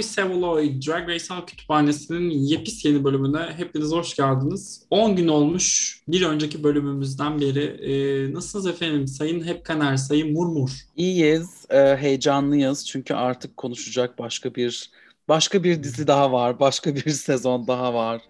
[0.00, 4.86] Boy Sevoloy Drag Race Halk Kütüphanesi'nin yepis yeni bölümüne hepiniz hoş geldiniz.
[4.90, 7.64] 10 gün olmuş bir önceki bölümümüzden beri.
[7.64, 9.06] Ee, nasılsınız efendim?
[9.06, 10.70] Sayın Hepkaner, Sayın Murmur.
[10.96, 14.90] İyiyiz, e, heyecanlıyız çünkü artık konuşacak başka bir
[15.28, 18.22] başka bir dizi daha var, başka bir sezon daha var.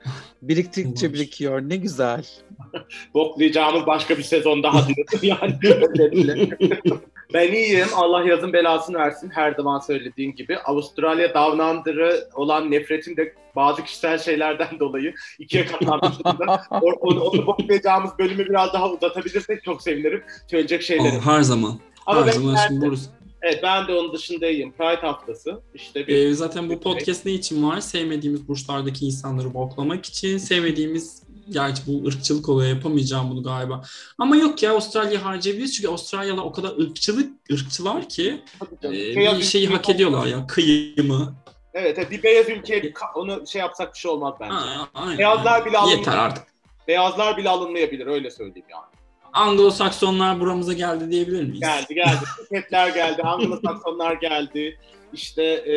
[0.43, 2.27] Biriktikçe birikiyor, ne güzel.
[3.15, 5.59] Boklayacağımız başka bir sezon daha diyorsun yani.
[7.35, 7.89] ben iyiyim.
[7.95, 9.31] Allah yazın belasını versin.
[9.35, 10.59] Her zaman söylediğim gibi.
[10.59, 16.63] Avustralya Down Under'ı olan nefretim de bazı kişisel şeylerden dolayı ikiye katlanmış durumda.
[17.01, 20.23] Onu, onu boklayacağımız bölümü biraz daha uzatabilirsek çok sevinirim.
[20.51, 21.19] Söyleyecek şeylerim.
[21.19, 21.81] Oh, her zaman.
[22.07, 23.11] Ama her ben, zaman şimdi burası.
[23.43, 24.73] evet, ben de onun dışında iyiyim.
[24.73, 25.61] Pride haftası.
[25.75, 27.81] İşte bir Ee, zaten bu podcast ne için var?
[27.81, 30.39] Sevmediğimiz burçlardaki insanları boklamak için.
[30.39, 33.83] Sevmediğimiz Gerçi bu ırkçılık oluyor yapamayacağım bunu galiba.
[34.19, 38.43] Ama yok ya Avustralya harcayabiliriz çünkü Avustralyalı o kadar ırkçılık ırkçılar ki
[38.85, 41.35] e, bir şeyi hak ediyorlar ya kıyımı.
[41.75, 44.55] Evet, evet, bir beyaz ülke onu şey yapsak bir şey olmaz bence.
[44.55, 45.19] Aa, aynen.
[45.19, 45.99] Beyazlar bile alınmıyor.
[45.99, 46.45] Yeter artık.
[46.89, 49.01] Beyazlar bile alınmayabilir öyle söyleyeyim yani.
[49.33, 51.61] Anglo-Saksonlar buramıza geldi diyebilir miyiz?
[51.61, 52.25] Geldi geldi.
[52.39, 54.79] Şirketler geldi, Anglo-Saksonlar geldi.
[55.13, 55.75] İşte e,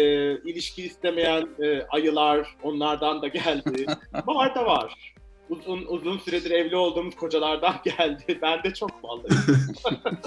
[0.50, 3.86] ilişki istemeyen e, ayılar onlardan da geldi.
[4.28, 5.13] var da var.
[5.50, 8.40] Uzun uzun süredir evli olduğumuz kocalardan geldi.
[8.42, 9.34] Ben de çok vallahi.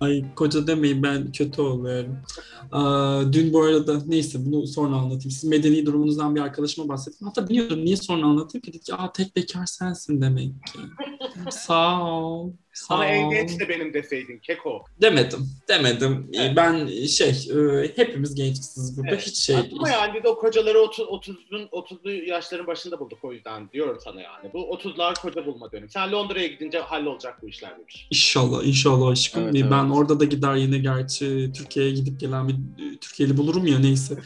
[0.00, 2.18] Ay koca demeyin ben kötü oluyorum.
[2.72, 5.30] Aa, dün bu arada neyse bunu sonra anlatayım.
[5.30, 7.26] Siz medeni durumunuzdan bir arkadaşıma bahsettim.
[7.26, 8.72] Hatta biliyordum niye sonra anlatayım ki.
[8.72, 10.78] Dedi ki aa tek bekar sensin demek ki.
[11.50, 12.50] Sağ ol.
[12.72, 14.84] Sağ Ama genç de benim deseydin Keko.
[15.00, 15.50] Demedim.
[15.68, 16.30] Demedim.
[16.34, 16.56] Evet.
[16.56, 19.10] Ben şey e, hepimiz gençsiz burada.
[19.10, 19.26] Evet.
[19.26, 19.76] Hiç şey değil.
[19.78, 24.20] Ama yani de o kocaları 30 30'un 30'lu yaşların başında bulduk o yüzden diyorum sana
[24.20, 24.52] yani.
[24.54, 25.90] Bu 30'lar koca bulma dönemi.
[25.90, 28.06] Sen Londra'ya gidince hallolacak bu işler demiş.
[28.10, 29.42] İnşallah, inşallah aşkım.
[29.42, 29.96] Evet, ben evet.
[29.96, 34.18] orada da gider yine gerçi Türkiye'ye gidip gelen bir e, Türkiye'li bulurum ya neyse.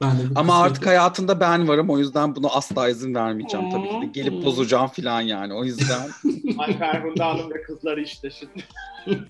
[0.00, 4.02] Ben de Ama artık hayatında ben varım o yüzden bunu asla izin vermeyeceğim tabii ki
[4.02, 4.20] de.
[4.20, 6.10] Gelip bozacağım falan yani o yüzden.
[6.58, 8.64] Ay Ferhunda Hanım ve kızları işte şimdi.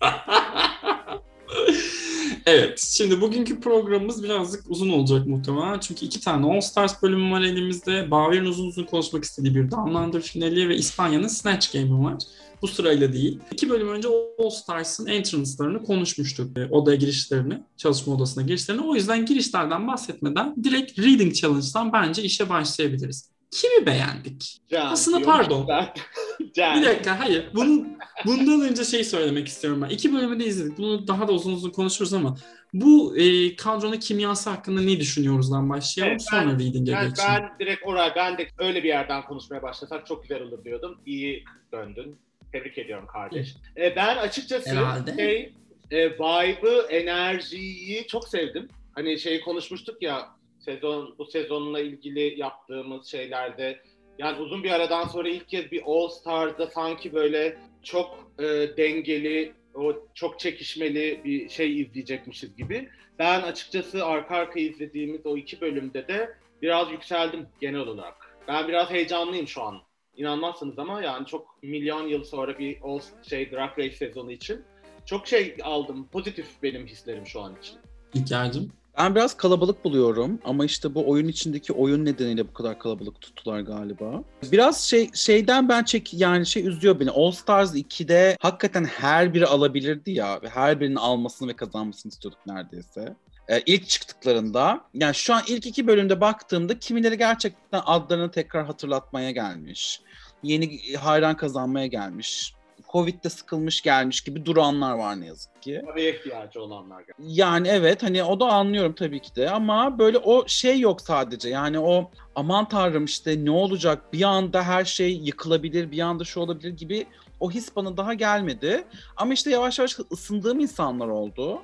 [2.46, 5.78] evet, şimdi bugünkü programımız birazcık uzun olacak muhtemelen.
[5.78, 8.10] Çünkü iki tane All Stars bölümü var elimizde.
[8.10, 12.18] Bavir'in uzun uzun konuşmak istediği bir Down Under finali ve İspanya'nın Snatch Game'i var.
[12.62, 13.38] Bu sırayla değil.
[13.52, 14.08] İki bölüm önce
[14.38, 16.58] All Stars'ın entrance'larını konuşmuştuk.
[16.58, 18.82] E, Odaya girişlerini, çalışma odasına girişlerini.
[18.82, 23.31] O yüzden girişlerden bahsetmeden direkt Reading Challenge'dan bence işe başlayabiliriz.
[23.52, 24.60] Kimi beğendik?
[24.68, 25.68] Can, Aslında pardon.
[26.54, 26.80] Can.
[26.80, 27.50] Bir dakika hayır.
[27.54, 29.88] Bunun, bundan önce şey söylemek istiyorum ben.
[29.88, 30.78] İki bölümü de izledik.
[30.78, 32.36] Bunu daha da uzun uzun konuşuruz ama
[32.74, 36.10] bu e, kadronun kimyası hakkında ne düşünüyoruzdan başlayalım.
[36.12, 37.28] Evet, sonra reading'e Ben, geçelim.
[37.28, 41.00] ben direkt oraya, ben de öyle bir yerden konuşmaya başlasak çok güzel olur diyordum.
[41.06, 42.16] İyi döndün.
[42.52, 43.54] Tebrik ediyorum kardeş.
[43.76, 45.14] E, ben açıkçası Herhalde.
[45.16, 45.52] şey,
[45.90, 48.68] e, vibe'ı, enerjiyi çok sevdim.
[48.94, 50.28] Hani şey konuşmuştuk ya
[50.64, 53.80] sezon bu sezonla ilgili yaptığımız şeylerde
[54.18, 58.44] yani uzun bir aradan sonra ilk kez bir All Stars'da sanki böyle çok e,
[58.76, 62.88] dengeli, o çok çekişmeli bir şey izleyecekmişiz gibi.
[63.18, 68.38] Ben açıkçası arka arka izlediğimiz o iki bölümde de biraz yükseldim genel olarak.
[68.48, 69.82] Ben biraz heyecanlıyım şu an.
[70.16, 74.64] İnanmazsınız ama yani çok milyon yıl sonra bir All şey Drag Race sezonu için
[75.06, 76.08] çok şey aldım.
[76.12, 77.76] Pozitif benim hislerim şu an için.
[78.14, 78.72] İlker'cim.
[78.98, 83.60] Ben biraz kalabalık buluyorum ama işte bu oyun içindeki oyun nedeniyle bu kadar kalabalık tuttular
[83.60, 84.24] galiba.
[84.52, 87.10] Biraz şey şeyden ben çek yani şey üzüyor beni.
[87.10, 92.40] All Stars 2'de hakikaten her biri alabilirdi ya ve her birinin almasını ve kazanmasını istiyorduk
[92.46, 93.16] neredeyse.
[93.48, 99.30] Ee, ilk çıktıklarında yani şu an ilk iki bölümde baktığımda kimileri gerçekten adlarını tekrar hatırlatmaya
[99.30, 100.00] gelmiş.
[100.42, 102.54] Yeni hayran kazanmaya gelmiş.
[102.92, 105.82] Covid'de sıkılmış gelmiş gibi duranlar var ne yazık ki.
[105.86, 107.04] Paraya ihtiyacı olanlar.
[107.18, 111.48] Yani evet hani o da anlıyorum tabii ki de ama böyle o şey yok sadece
[111.48, 116.40] yani o aman tanrım işte ne olacak bir anda her şey yıkılabilir bir anda şu
[116.40, 117.06] olabilir gibi
[117.40, 118.84] o his bana daha gelmedi.
[119.16, 121.62] Ama işte yavaş yavaş ısındığım insanlar oldu.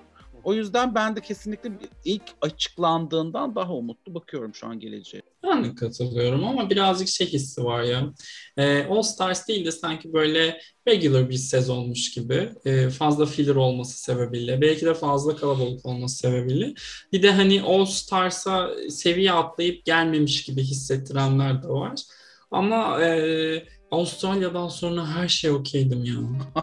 [0.49, 1.71] O yüzden ben de kesinlikle
[2.05, 5.23] ilk açıklandığından daha umutlu bakıyorum şu an geleceğe.
[5.43, 8.13] Ben de katılıyorum ama birazcık şey hissi var ya.
[8.57, 12.49] E, All Stars değil de sanki böyle regular bir sezonmuş gibi.
[12.65, 14.61] E, fazla filler olması sebebiyle.
[14.61, 16.75] Belki de fazla kalabalık olması sebebiyle.
[17.13, 22.01] Bir de hani All Stars'a seviye atlayıp gelmemiş gibi hissettirenler de var.
[22.51, 26.15] Ama e, Avustralya'dan sonra her şey okeydim ya.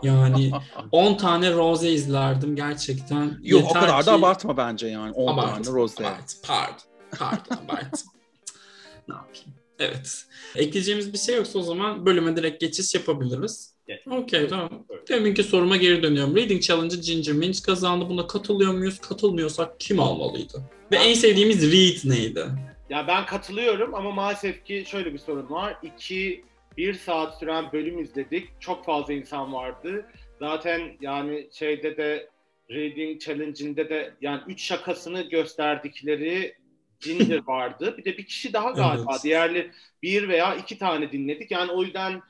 [0.04, 0.52] Yani
[0.92, 3.40] 10 tane Rose izlerdim gerçekten.
[3.44, 5.12] Yok o Yeter kadar ki- da abartma bence yani.
[5.12, 6.04] 10 Abart, tane rose.
[6.08, 6.76] abart, pardon,
[7.20, 8.04] pardon, abart.
[9.08, 9.48] ne yapayım?
[9.80, 10.26] Evet.
[10.56, 13.76] Ekleyeceğimiz bir şey yoksa o zaman bölüme direkt geçiş yapabiliriz.
[13.88, 14.02] Evet.
[14.12, 14.70] Okey tamam.
[14.90, 15.08] Böyle.
[15.08, 16.36] Deminki soruma geri dönüyorum.
[16.36, 18.10] Reading Challenge'ı Ginger Minch kazandı.
[18.10, 19.00] Buna katılıyor muyuz?
[19.00, 20.62] Katılmıyorsak kim almalıydı?
[20.92, 22.46] Ve en sevdiğimiz read neydi?
[22.90, 25.78] Ya ben katılıyorum ama maalesef ki şöyle bir sorun var.
[25.84, 26.46] 2
[26.78, 28.50] bir saat süren bölüm izledik.
[28.60, 30.06] Çok fazla insan vardı.
[30.40, 32.30] Zaten yani şeyde de
[32.72, 36.56] Reading Challenge'inde de yani 3 şakasını gösterdikleri
[37.00, 37.96] Ginger vardı.
[37.98, 39.12] Bir de bir kişi daha galiba.
[39.12, 39.24] Evet.
[39.24, 39.72] Diğerleri
[40.04, 41.52] bir veya iki tane dinledik.
[41.52, 42.22] Yani o yüzden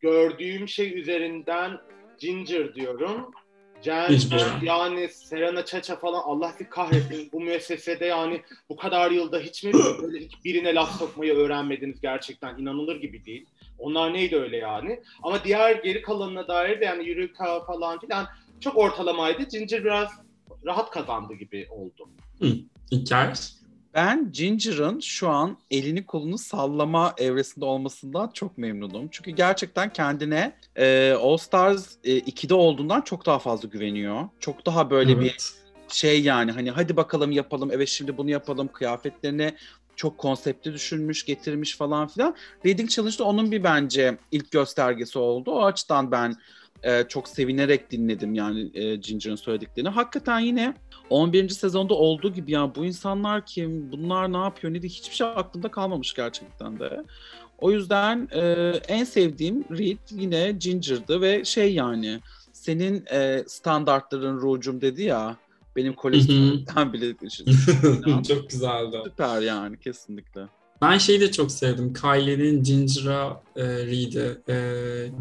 [0.00, 1.80] gördüğüm şey üzerinden
[2.18, 3.30] Ginger diyorum.
[3.86, 4.60] Mecburen.
[4.62, 9.72] yani Serena Chacha falan Allah sizi kahretsin bu müessesede yani bu kadar yılda hiç mi
[9.72, 13.46] böyle birine laf sokmayı öğrenmediniz gerçekten inanılır gibi değil.
[13.78, 15.00] Onlar neydi öyle yani.
[15.22, 18.26] Ama diğer geri kalanına dair de yani Yurika falan filan
[18.60, 19.42] çok ortalamaydı.
[19.42, 20.08] Ginger biraz
[20.66, 22.08] rahat kazandı gibi oldu.
[22.90, 23.38] İlker.
[23.94, 29.08] Ben Ginger'ın şu an elini kolunu sallama evresinde olmasından çok memnunum.
[29.10, 34.28] Çünkü gerçekten kendine e, All Stars e, 2'de olduğundan çok daha fazla güveniyor.
[34.40, 35.52] Çok daha böyle bir Evet.
[35.88, 39.54] şey yani hani hadi bakalım yapalım evet şimdi bunu yapalım kıyafetlerini
[39.96, 42.36] çok konseptli düşünmüş getirmiş falan filan.
[42.66, 45.50] Reading Challenge'da onun bir bence ilk göstergesi oldu.
[45.50, 46.36] O açıdan ben
[46.82, 49.88] e, çok sevinerek dinledim yani e, Ginger'ın söylediklerini.
[49.88, 50.74] Hakikaten yine
[51.10, 51.48] 11.
[51.48, 55.70] sezonda olduğu gibi ya bu insanlar kim, bunlar ne yapıyor, ne diye hiçbir şey aklımda
[55.70, 57.04] kalmamış gerçekten de.
[57.58, 62.20] O yüzden e, en sevdiğim Reed yine Ginger'dı ve şey yani
[62.52, 65.36] senin e, standartların rucum dedi ya
[65.76, 67.14] benim kolesterolden bile
[68.28, 68.96] Çok güzeldi.
[69.04, 70.40] süper yani kesinlikle.
[70.82, 71.92] Ben şeyi de çok sevdim.
[71.92, 74.54] Kylie'nin Ginger'a e, Reed'i e,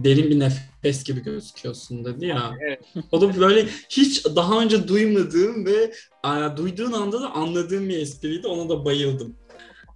[0.03, 2.51] derin bir nefes gibi gözüküyorsun dedi ya.
[2.61, 2.79] Evet.
[3.11, 5.93] O da böyle hiç daha önce duymadığım ve
[6.25, 8.47] e, duyduğun anda da anladığım bir espriydi.
[8.47, 9.35] Ona da bayıldım.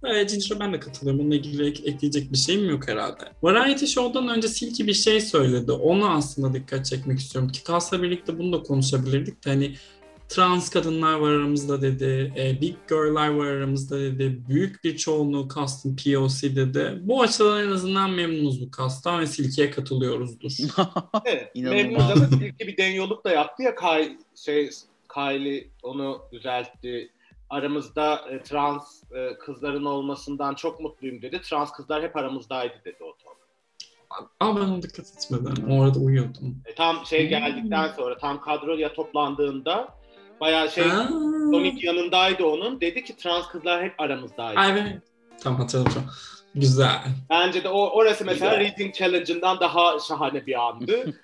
[0.04, 1.20] E, Ginger'a ben de katılıyorum.
[1.20, 3.22] Bununla ilgili ek- ekleyecek bir şeyim yok herhalde.
[3.42, 5.72] Variety Show'dan önce Silky bir şey söyledi.
[5.72, 7.50] Onu aslında dikkat çekmek istiyorum.
[7.52, 9.74] Ki Kas'la birlikte bunu da konuşabilirdik de hani
[10.28, 15.96] trans kadınlar var aramızda dedi, e, big girl'lar var aramızda dedi, büyük bir çoğunluğu cast'ın
[15.96, 16.98] POC dedi.
[17.02, 20.50] Bu açıdan en azından memnunuz bu cast'tan ve Silke'ye katılıyoruzdur.
[21.24, 21.50] Evet.
[21.54, 22.08] İnanılmaz.
[22.08, 24.70] Memnun'da da ilk bir deniyorluk da yaptı ya Kay, şey,
[25.14, 27.10] Kylie onu düzeltti.
[27.50, 31.40] Aramızda e, trans e, kızların olmasından çok mutluyum dedi.
[31.44, 33.32] Trans kızlar hep aramızdaydı dedi o ton.
[34.40, 35.70] Aa ben ona dikkat etmedim.
[35.70, 36.62] O arada uyuyordum.
[36.64, 37.28] E, tam şey Hmm.
[37.28, 39.97] geldikten sonra tam kadroya toplandığında
[40.40, 41.08] bayağı şey Aa.
[41.52, 42.80] Sonic yanındaydı onun.
[42.80, 44.60] Dedi ki trans kızlar hep aramızdaydı.
[44.60, 45.02] Ay evet.
[45.42, 46.04] Tamam hatırladım.
[46.54, 47.00] Güzel.
[47.30, 48.72] Bence de o orası mesela Güzel.
[48.72, 51.14] Reading Challenge'ından daha şahane bir andı.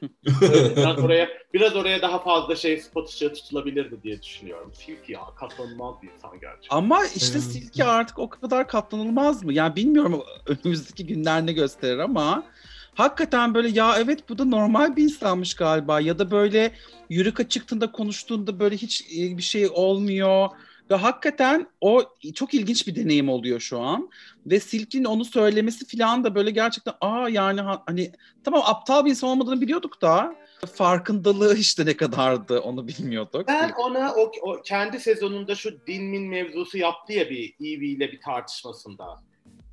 [0.76, 4.72] biraz oraya biraz oraya daha fazla şey spot ışığı tutulabilirdi diye düşünüyorum.
[4.74, 6.76] Silk ya katlanılmaz bir insan gerçekten.
[6.76, 7.42] Ama işte Evet.
[7.42, 9.52] Silke artık o kadar katlanılmaz mı?
[9.52, 12.44] Yani bilmiyorum önümüzdeki günler ne gösterir ama
[12.94, 16.72] hakikaten böyle ya evet bu da normal bir insanmış galiba ya da böyle
[17.10, 20.48] yürüka çıktığında konuştuğunda böyle hiç e, bir şey olmuyor.
[20.90, 22.02] Ve hakikaten o
[22.34, 24.10] çok ilginç bir deneyim oluyor şu an.
[24.46, 28.12] Ve Silk'in onu söylemesi falan da böyle gerçekten aa yani ha- hani
[28.44, 30.34] tamam aptal bir insan olmadığını biliyorduk da
[30.74, 33.48] farkındalığı işte ne kadardı onu bilmiyorduk.
[33.48, 38.20] Ben ona o, o kendi sezonunda şu dinmin mevzusu yaptı ya bir Evie ile bir
[38.20, 39.22] tartışmasında.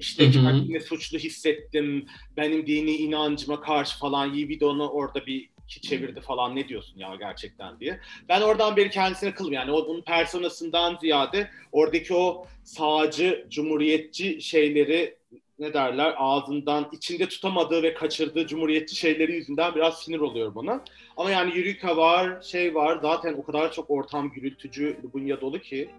[0.02, 2.06] İşte kendimi suçlu hissettim.
[2.38, 7.16] Benim dini inancıma karşı falan Evie de onu orada bir çevirdi falan ne diyorsun ya
[7.16, 8.00] gerçekten diye.
[8.30, 15.16] Ben oradan beri kendisine kılım yani o onun personasından ziyade oradaki o sağcı, cumhuriyetçi şeyleri
[15.60, 20.84] ne derler ağzından içinde tutamadığı ve kaçırdığı cumhuriyetçi şeyleri yüzünden biraz sinir oluyorum ona.
[21.18, 23.00] Ama yani Yurika var, şey var.
[23.02, 25.90] Zaten o kadar çok ortam gürültücü, Lubunya dolu ki.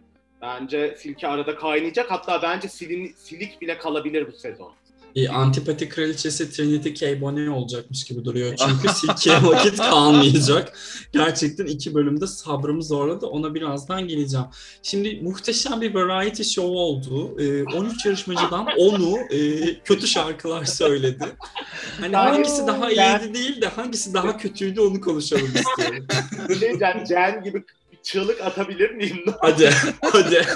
[0.43, 2.11] Bence Silke arada kaynayacak.
[2.11, 4.73] Hatta bence silin, silik bile kalabilir bu sezon.
[5.17, 7.21] E, antipati kraliçesi Trinity K.
[7.21, 8.55] Bonet olacakmış gibi duruyor.
[8.69, 10.79] Çünkü Silke'ye vakit kalmayacak.
[11.13, 13.27] Gerçekten iki bölümde sabrımı zorladı.
[13.27, 14.47] Ona birazdan geleceğim.
[14.83, 17.41] Şimdi muhteşem bir variety show oldu.
[17.41, 21.25] E, 13 yarışmacıdan 10'u e, kötü şarkılar söyledi.
[22.01, 26.07] Hani hangisi daha ben- iyiydi değil de hangisi daha kötüydü onu konuşalım istiyorum.
[26.61, 27.65] Şey Cen gibi
[28.03, 29.25] çığlık atabilir miyim?
[29.41, 29.71] hadi,
[30.13, 30.47] hadi.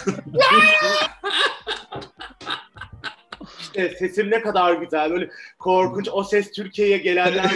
[3.60, 5.10] İşte sesim ne kadar güzel.
[5.10, 6.08] Böyle korkunç.
[6.12, 7.50] O ses Türkiye'ye gelenler.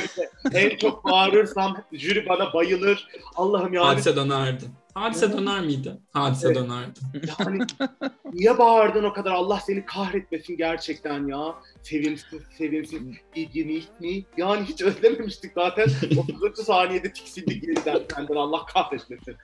[0.53, 3.09] En çok bağırırsam jüri bana bayılır.
[3.37, 3.87] Allah'ım yani.
[3.87, 4.65] Hadise dönerdi.
[4.95, 5.97] Hadise döner miydi?
[6.13, 6.57] Hadise Evet.
[6.57, 7.01] dönerdi.
[7.39, 7.59] Yani
[8.33, 9.31] niye bağırdın o kadar?
[9.33, 11.55] Allah seni kahretmesin gerçekten ya.
[11.83, 13.03] Sevimsiz, sevimsiz,
[13.35, 14.25] ilgini mi?
[14.37, 15.87] Yani hiç özlememiştik zaten.
[16.43, 16.65] 30.
[16.67, 19.37] saniyede tiksindik yeniden senden Allah kahretmesin.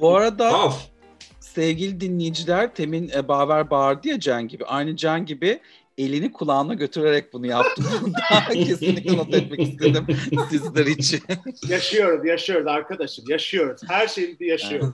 [0.00, 0.86] Bu arada Of.
[1.40, 4.64] sevgili dinleyiciler Temin e, Baver bağırdı ya Can gibi.
[4.64, 5.60] Aynı Can gibi
[5.98, 7.84] elini kulağına götürerek bunu yaptım.
[8.02, 10.06] Bunu daha kesinlikle not etmek istedim
[10.50, 11.20] sizler için.
[11.68, 13.24] Yaşıyoruz, yaşıyoruz arkadaşım.
[13.28, 13.80] Yaşıyoruz.
[13.88, 14.88] Her şeyimizi yaşıyoruz.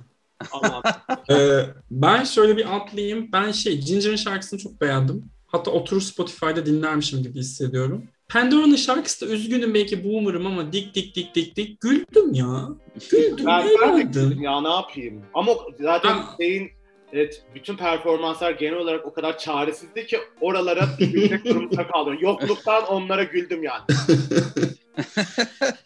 [1.31, 3.29] Ee, ben şöyle bir atlayayım.
[3.33, 5.25] Ben şey Ginger'ın şarkısını çok beğendim.
[5.47, 8.05] Hatta oturup Spotify'da dinlermişim gibi hissediyorum.
[8.29, 12.69] Pandora'nın şarkısı da üzgünüm belki boomer'ım ama dik dik dik dik dik güldüm ya.
[13.11, 15.23] Güldüm, Ben, ben de güldüm ya ne yapayım.
[15.35, 16.71] Ama zaten Ben- şeyin
[17.13, 22.19] evet bütün performanslar genel olarak o kadar çaresizdi ki oralara gülmek durumunda kaldım.
[22.21, 23.83] Yokluktan onlara güldüm yani.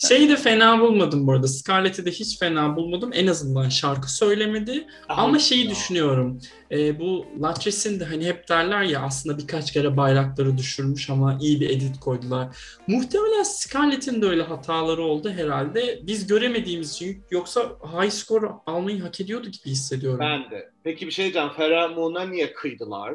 [0.09, 1.49] Şeyi de fena bulmadım bu arada.
[1.49, 3.11] Scarlett'i de hiç fena bulmadım.
[3.15, 4.87] En azından şarkı söylemedi.
[5.09, 5.71] Ama şeyi Ya.
[5.71, 6.41] düşünüyorum.
[6.71, 11.61] E, bu Latres'in de hani hep derler ya aslında birkaç kere bayrakları düşürmüş ama iyi
[11.61, 12.57] bir edit koydular.
[12.87, 16.01] Muhtemelen Scarlett'in de öyle hataları oldu herhalde.
[16.03, 17.63] Biz göremediğimiz için yoksa
[18.03, 20.19] high score almayı hak ediyordu gibi hissediyorum.
[20.21, 20.71] Ben de.
[20.85, 21.49] Peki bir şey diyeceğim.
[21.57, 23.15] Ferah Moon'a niye kıydılar?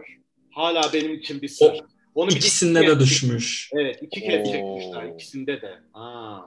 [0.51, 1.71] Hala benim için bir sır.
[2.15, 3.69] Onu İkisinde iki de düşmüş.
[3.73, 4.51] Evet iki kez Oo.
[4.51, 5.79] çekmişler ikisinde de.
[5.93, 6.39] Aa,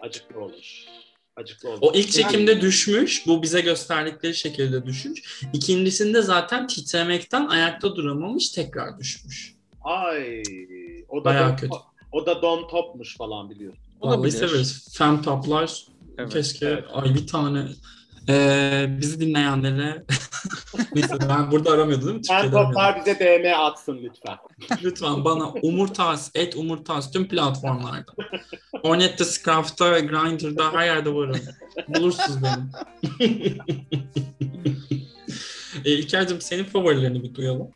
[0.00, 0.84] acıklı olur.
[1.36, 1.78] Acıklı olur.
[1.80, 3.26] O ilk çekimde düşmüş.
[3.26, 5.42] Bu bize gösterdikleri şekilde düşmüş.
[5.52, 9.54] İkincisinde zaten titremekten ayakta duramamış tekrar düşmüş.
[9.84, 10.42] Ay
[11.08, 11.72] o da Bayağı don, kötü.
[12.12, 13.82] O da don topmuş falan biliyorsun.
[14.00, 14.32] Vallahi Olabilir.
[14.38, 14.88] severiz.
[14.98, 15.86] Fem toplar
[16.18, 16.32] Evet.
[16.32, 16.84] keşke evet.
[16.92, 17.66] ay bir tane
[18.28, 20.04] Ee, bizi dinleyenlere
[20.94, 22.22] neyse ben burada aramıyordum değil mi?
[22.30, 22.64] Aramıyordum.
[22.64, 24.36] toplar bize DM atsın lütfen.
[24.82, 28.12] Lütfen bana umurtaz, et umurtaz tüm platformlarda.
[28.82, 31.36] Onet'te, Scraft'ta, Grindr'da her yerde varım.
[31.88, 32.62] Bulursunuz beni.
[35.84, 37.70] e, İlker'cim senin favorilerini bir duyalım.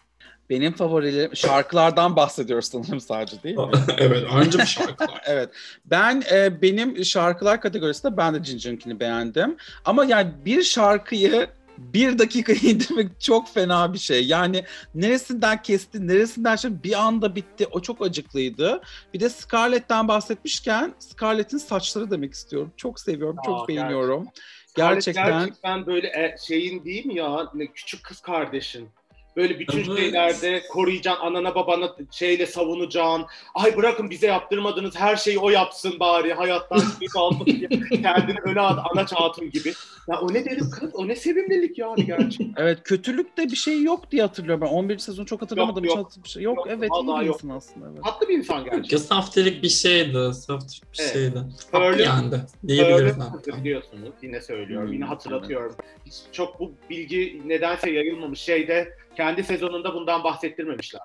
[0.51, 3.71] Benim favorilerim şarkılardan bahsediyoruz sanırım sadece değil mi?
[3.99, 4.25] evet,
[4.59, 5.23] bir şarkılar.
[5.27, 5.51] evet.
[5.85, 9.57] Ben e, benim şarkılar kategorisinde ben de Ginger'ınkini beğendim.
[9.85, 11.49] Ama yani bir şarkıyı
[11.79, 14.27] bir dakika indirmek çok fena bir şey.
[14.27, 17.67] Yani neresinden kesti, neresinden şey bir anda bitti.
[17.71, 18.81] O çok acıklıydı.
[19.15, 22.73] Bir de Scarlett'ten bahsetmişken Scarlett'in saçları demek istiyorum.
[22.77, 24.29] Çok seviyorum, çok Aa, beğeniyorum.
[24.67, 25.41] Scarlett Gerçekten.
[25.41, 27.53] gerçekten böyle e, şeyin değil mi ya?
[27.75, 28.89] Küçük kız kardeşin.
[29.37, 29.99] Böyle bütün Evet.
[29.99, 33.27] şeylerde koruyacaksın, anana babana şeyle savunacaksın.
[33.55, 37.69] Ay bırakın bize yaptırmadınız, her şeyi o yapsın bari, hayattan keyif alsın diye.
[38.03, 39.73] Kendini öne at, anaç hatun gibi.
[40.09, 42.55] Ya o ne dedim kız, o ne sevimlilik yani gerçekten.
[42.57, 44.73] Evet kötülükte bir şey yok diye hatırlıyorum ben.
[44.73, 44.99] 11.
[44.99, 45.85] sezon çok hatırlamadım.
[45.85, 46.11] Yok, yok.
[46.25, 46.43] bir şey.
[46.43, 47.87] Yok, Yok, evet iyi bir insan aslında.
[47.95, 48.05] Evet.
[48.05, 48.97] Tatlı bir insan gerçekten.
[48.97, 51.13] Saftirik bir şeydi, saftirik bir Evet.
[51.13, 51.39] şeydi.
[51.73, 52.33] Haklı yani
[52.69, 53.57] diyebiliriz hatta.
[53.65, 54.11] biliyorsunuz.
[54.23, 55.77] Yine söylüyorum, Hmm, yine hatırlatıyorum.
[56.07, 61.03] Hiç çok bu bilgi nedense yayılmamış şeyde kendi sezonunda bundan bahsettirmemişler.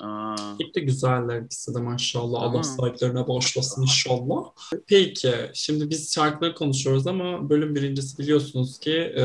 [0.00, 0.36] Aa.
[0.60, 2.42] Hep de güzeller ikisi de maşallah.
[2.42, 2.46] Aha.
[2.46, 4.44] Allah sahiplerine bağışlasın inşallah.
[4.86, 9.22] Peki, şimdi biz şarkıları konuşuyoruz ama bölüm birincisi biliyorsunuz ki e,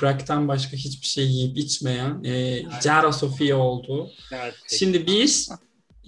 [0.00, 4.10] crack'ten başka hiçbir şey yiyip içmeyen e, Cara Sofia oldu.
[4.30, 4.76] Gerçekten.
[4.76, 5.48] Şimdi bir,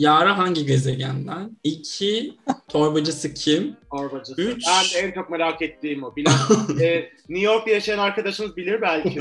[0.00, 1.56] Yara hangi gezegenden?
[1.64, 2.36] İki,
[2.68, 3.76] torbacısı kim?
[3.90, 4.42] Torbacısı.
[4.42, 4.64] Üç.
[4.66, 6.16] Ben en çok merak ettiğim o.
[6.16, 6.32] Bilen,
[6.80, 9.20] e, New York'ta yaşayan arkadaşınız bilir belki.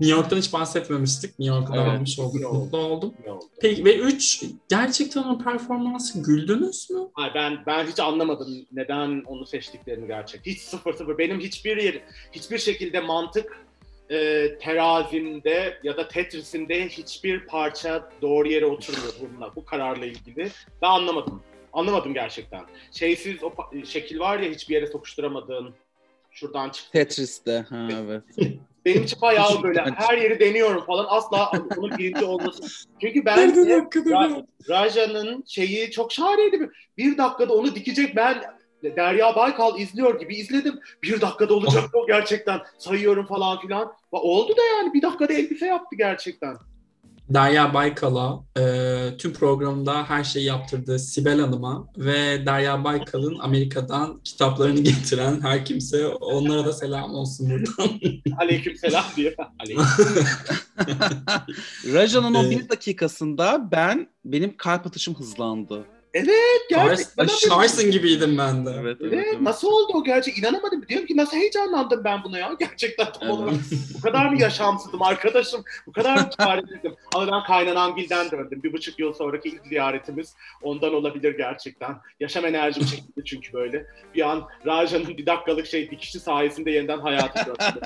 [0.00, 1.38] New York'tan hiç bahsetmemiştik.
[1.38, 2.46] New York'ta Evet, almış olduk.
[2.46, 2.58] oldu.
[2.58, 3.14] Mutlu oldum.
[3.26, 3.44] Ne oldu?
[3.60, 6.98] Peki ve üç, gerçekten o performansı güldünüz mü?
[7.12, 10.46] Hayır, ben ben hiç anlamadım neden onu seçtiklerini gerçek.
[10.46, 11.18] Hiç sıfır sıfır.
[11.18, 12.00] Benim hiçbir yer,
[12.32, 13.64] hiçbir şekilde mantık
[14.10, 20.50] e, terazimde ya da Tetris'inde hiçbir parça doğru yere oturmuyor bununla, bu kararla ilgili.
[20.82, 21.42] Ben anlamadım.
[21.72, 22.64] Anlamadım gerçekten.
[22.92, 23.52] Şeysiz o
[23.86, 25.74] şekil var ya hiçbir yere sokuşturamadığın
[26.30, 26.92] şuradan çık.
[26.92, 27.66] Tetris'te.
[27.68, 28.22] Ha, evet.
[28.88, 31.06] Benim için bayağı böyle Ben- her yeri deniyorum falan.
[31.08, 32.62] Asla onun birinci olması.
[33.00, 33.50] Çünkü hakikaten
[34.10, 34.46] Ra-?
[34.68, 36.60] Raja'nın şeyi çok şahaneydi.
[36.60, 38.42] Bir- Bir dakikada onu dikecek ben
[38.82, 40.80] Derya Baykal izliyor gibi izledim.
[41.02, 42.60] Bir dakikada olacak o gerçekten.
[42.78, 43.92] Sayıyorum falan filan.
[44.12, 46.56] Oldu da yani bir dakikada elbise yaptı gerçekten.
[47.28, 54.80] Derya Baykal'a e, tüm programda her şeyi yaptırdığı Sibel Hanım'a ve Derya Baykal'ın Amerika'dan kitaplarını
[54.84, 58.00] getiren her kimse onlara da selam olsun buradan.
[58.38, 59.34] Aleyküm selam diye.
[59.60, 59.84] Aleyküm.
[61.94, 65.84] Raja'nın o Ee, bir dakikasında ben benim kalp atışım hızlandı.
[66.70, 67.26] Gerçekten.
[67.26, 68.70] Şarsın gibiydim ben de.
[68.80, 69.40] Evet, evet, Evet, evet.
[69.40, 70.38] nasıl oldu o gerçek?
[70.38, 70.88] İnanamadım.
[70.88, 72.56] Diyorum ki nasıl heyecanlandım ben buna ya.
[72.60, 73.32] Gerçekten tam Evet.
[73.32, 73.54] olarak.
[73.94, 75.64] Bu kadar mı yaşamsızdım arkadaşım?
[75.86, 76.94] Bu kadar mı çaresizdim?
[77.14, 78.62] Ama ben kaynanamgilden döndüm.
[78.62, 81.96] Bir buçuk yıl sonraki ilk ziyaretimiz ondan olabilir gerçekten.
[82.20, 83.86] Yaşam enerjim çekildi çünkü böyle.
[84.14, 87.82] Bir an Raja'nın bir dakikalık şey dikişi sayesinde yeniden hayata döndüm.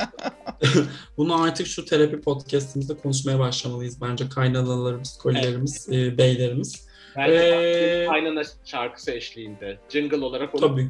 [1.17, 4.29] Bunu artık şu terapi podcastimizde konuşmaya başlamalıyız bence.
[4.29, 6.92] Kaynanalarımız, kolilerimiz, e, beylerimiz.
[7.17, 9.79] Belki Ee, kaynana şarkısı eşliğinde.
[9.89, 10.89] Jingle olarak onu Tabii.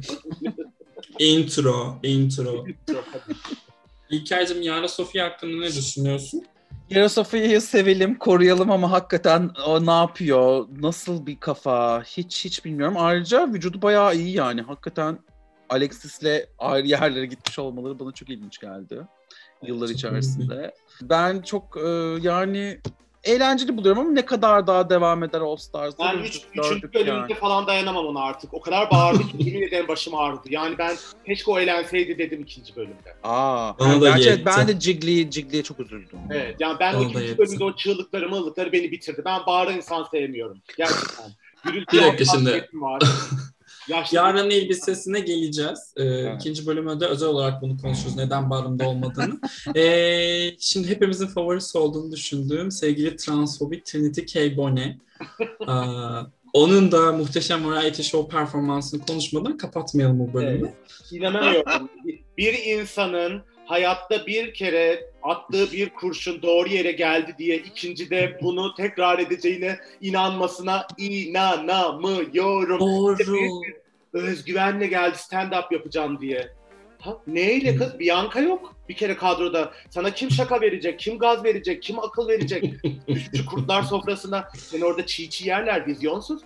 [1.19, 2.65] Intro, intro.
[4.09, 6.43] İlker'cim Yara Sofia hakkında ne düşünüyorsun?
[6.89, 12.95] Yara Sophia'yı sevelim, koruyalım ama hakikaten o ne yapıyor, nasıl bir kafa hiç hiç bilmiyorum.
[12.97, 14.61] Ayrıca vücudu bayağı iyi yani.
[14.61, 15.19] Hakikaten
[15.69, 19.01] Alexis'le ayrı yerlere gitmiş olmaları bana çok ilginç geldi
[19.67, 20.73] yıllar içerisinde.
[21.01, 21.89] Ben çok e,
[22.21, 22.79] yani
[23.23, 26.03] eğlenceli buluyorum ama ne kadar daha devam eder All Stars'da.
[26.03, 27.33] Ben gördük, üç, üçüncü bölümde yani.
[27.33, 28.53] falan dayanamam ona artık.
[28.53, 30.41] O kadar bağırdı ki yemin ederim başım ağrıdı.
[30.49, 33.15] Yani ben keşke o eğlenseydi dedim ikinci bölümde.
[33.23, 34.45] Aa, Bana da gerçi yetti.
[34.45, 36.19] ben de Jiggly, Jiggly'ye çok üzüldüm.
[36.31, 39.21] Evet yani ben o Bana ikinci bölümde o çığlıkları mığlıkları beni bitirdi.
[39.25, 40.57] Ben bağıran insan sevmiyorum.
[40.77, 41.31] Gerçekten.
[41.63, 42.69] Gürültü Bir dakika şimdi.
[42.73, 43.01] var.
[43.87, 45.93] Yaşlı Yarın elbisesine geleceğiz.
[45.97, 46.41] Ee, Evet.
[46.41, 48.15] İkinci bölümde özel olarak bunu konuşuruz.
[48.15, 49.39] Neden barında olmadığını.
[49.75, 54.57] Ee, şimdi hepimizin favorisi olduğunu düşündüğüm sevgili transfobik Trinity K.
[54.57, 54.95] Bonet.
[55.61, 55.73] Ee,
[56.53, 60.71] onun da muhteşem variety show performansını konuşmadan kapatmayalım bu bölümü.
[61.11, 61.89] İnanamıyorum.
[62.37, 69.19] bir insanın hayatta bir kere attığı bir kurşun doğru yere geldi diye ikincide bunu tekrar
[69.19, 72.79] edeceğine inanmasına inanamıyorum.
[72.79, 73.37] Doğru.
[74.13, 76.53] Özgüvenle geldi stand-up yapacağım diye.
[76.99, 77.99] Ha, neyle kız?
[77.99, 79.71] Bianca yok bir kere kadroda.
[79.89, 82.73] Sana kim şaka verecek, kim gaz verecek, kim akıl verecek?
[83.07, 86.41] Düşücü kurtlar sofrasında seni orada çiğ çiğ yerler vizyonsuz.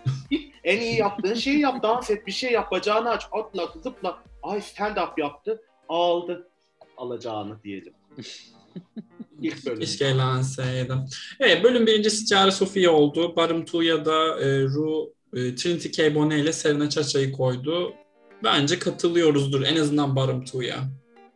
[0.63, 4.23] En iyi yaptığın şeyi yap, dans et, bir şey yap, bacağını aç, atla, zıpla.
[4.43, 6.49] Ay stand-up yaptı, aldı
[6.97, 7.93] alacağını diyelim.
[9.41, 9.79] İlk bölüm.
[9.79, 10.15] Keşke.
[11.39, 13.35] Evet, bölüm birincisi Ciara Sofia oldu.
[13.35, 16.15] Barım Tuya da e, Ru e, Trinity K.
[16.15, 17.93] Bonet ile Serena Çaça'yı koydu.
[18.43, 19.61] Bence katılıyoruzdur.
[19.61, 20.77] En azından Barım Tuya.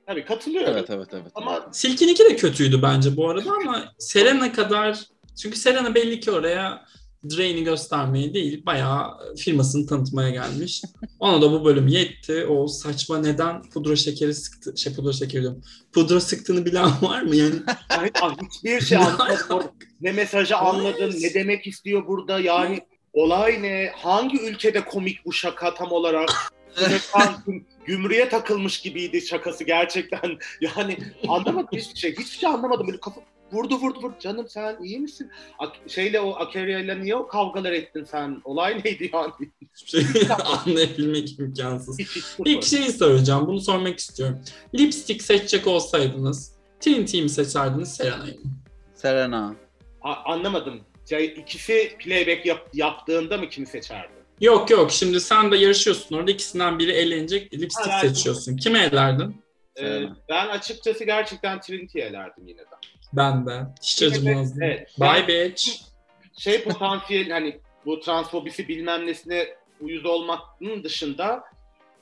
[0.07, 0.73] Tabii katılıyorum.
[0.73, 1.31] Evet evet evet.
[1.35, 4.99] Ama Silkin'inki de kötüydü bence bu arada ama Serena kadar
[5.41, 6.85] çünkü Serena belli ki oraya
[7.29, 10.81] Drain'i göstermeye değil bayağı firmasını tanıtmaya gelmiş.
[11.19, 12.45] Ona da bu bölüm yetti.
[12.45, 15.61] O saçma neden pudra şekeri sıktı, şey pudra şekeri diyorum.
[15.93, 17.55] Pudra sıktığını bilen var mı yani?
[17.89, 18.11] ay,
[18.41, 19.71] hiçbir şey anlamadım.
[20.01, 22.79] ne mesajı anladın, ne demek istiyor burada yani
[23.13, 23.91] olay ne?
[23.95, 26.29] Hangi ülkede komik bu şaka tam olarak?
[27.85, 30.21] Gümrüğe takılmış gibiydi şakası gerçekten.
[30.61, 32.11] Yani anlamadım hiçbir şey.
[32.11, 32.87] Hiçbir şey anlamadım.
[32.87, 34.15] Böyle kafa vurdu vurdu vurdu.
[34.19, 35.31] Canım sen iyi misin?
[35.59, 38.41] Ak- şeyle o Akeria ile niye o kavgalar ettin sen?
[38.43, 39.31] Olay neydi yani?
[39.75, 41.99] Hiçbir şey anlayabilmek imkansız.
[42.45, 43.47] İlk şeyi soracağım.
[43.47, 44.39] Bunu sormak istiyorum.
[44.75, 48.51] Lipstick seçecek olsaydınız Trinity'yi mi seçerdiniz Serena'yı mı?
[48.95, 49.55] Serena.
[50.01, 50.81] A- anlamadım.
[51.37, 54.11] İkisi playback yap- yaptığında mı kimi seçerdi?
[54.41, 58.57] Yok yok şimdi sen de yarışıyorsun orada ikisinden biri elenecek lipstick Ha, seçiyorsun.
[58.57, 59.41] Kime elerdin?
[59.81, 62.65] Ee, ben açıkçası gerçekten Trinity'ye elerdim yine de.
[63.13, 63.61] Ben de.
[63.81, 64.63] Hiç de- acımazdım.
[64.63, 64.89] evet.
[64.99, 65.67] Bye bitch.
[66.37, 69.47] Şey potansiyel hani bu transfobisi bilmem nesine
[69.81, 71.43] uyuz olmanın dışında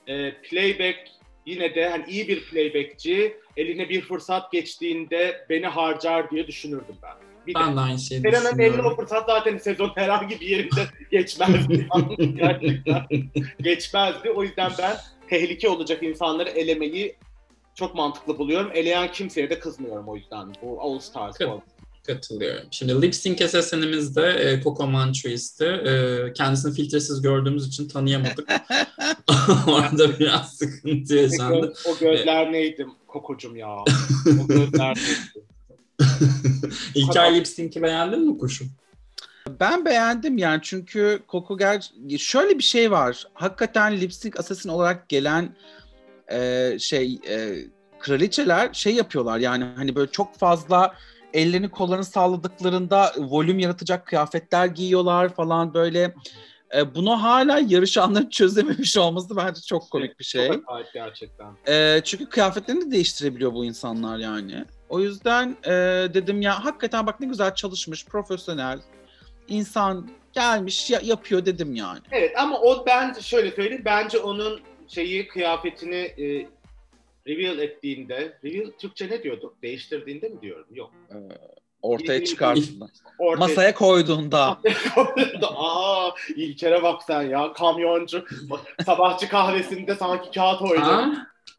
[0.08, 0.98] e, playback
[1.46, 7.14] yine de hani iyi bir playbackçi eline bir fırsat geçtiğinde beni harcar diye düşünürdüm ben.
[7.48, 10.82] Bir de Ben de aynı şeyi Serena'nın eline o fırsat zaten sezon herhangi bir yerinde
[11.12, 11.88] geçmezdi.
[12.36, 13.06] Gerçekten
[13.60, 14.30] geçmezdi.
[14.32, 14.98] O yüzden ben
[15.30, 17.16] tehlike olacak insanları elemeyi
[17.80, 18.72] çok mantıklı buluyorum.
[18.74, 20.54] Eleyen kimseye de kızmıyorum o yüzden.
[20.62, 21.38] Bu All Stars.
[22.08, 22.68] Katılıyorum.
[22.72, 25.66] Şimdi Lip Sync SSN'imizde e, Coco Manchuis'ti.
[25.66, 28.50] E, kendisini filtresiz gördüğümüz için tanıyamadık.
[29.68, 31.68] Orada biraz sıkıntı O, yaşandı.
[31.68, 33.76] göz- o gözler neydi kokucum ya?
[34.44, 35.46] O gözler neydi?
[36.96, 38.72] İlker Lip Sync'i beğendin mi kuşum?
[39.60, 43.24] Ben beğendim yani çünkü Coco ger şöyle bir şey var.
[43.34, 45.56] Hakikaten lipstick assassin olarak gelen
[46.32, 47.56] e, şey e,
[48.00, 50.96] kraliçeler şey yapıyorlar yani hani böyle çok fazla
[51.34, 56.14] ellerini kollarını salladıklarında volüm yaratacak kıyafetler giyiyorlar falan böyle.
[56.76, 60.48] E, bunu hala yarışanların çözememiş olması bence çok komik bir şey.
[60.48, 61.48] Çok acayip gerçekten.
[61.68, 64.66] E, çünkü kıyafetlerini de değiştirebiliyor bu insanlar yani.
[64.90, 65.72] O yüzden e,
[66.14, 68.80] dedim ya hakikaten bak ne güzel çalışmış, profesyonel
[69.48, 72.00] insan gelmiş ya- yapıyor dedim yani.
[72.12, 73.82] Evet ama o ben şöyle söyleyeyim.
[73.86, 76.48] Bence onun şeyi kıyafetini e,
[77.28, 79.62] reveal ettiğinde, reveal Türkçe ne diyorduk?
[79.64, 80.66] Değiştirdiğinde mi diyorum?
[80.74, 80.92] Yok.
[81.12, 81.16] E,
[81.82, 82.88] ortaya çıkarttığında.
[83.20, 85.48] Ortaya Masaya koyduğunda.
[85.58, 88.26] Aa, İlker'e bak sen ya kamyoncu.
[88.86, 90.62] Sabahçı kahvesinde sanki kağıt?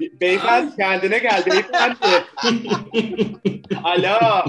[0.00, 1.96] Be- Beyefendi kendine gel beyefendi.
[3.84, 4.44] Alo.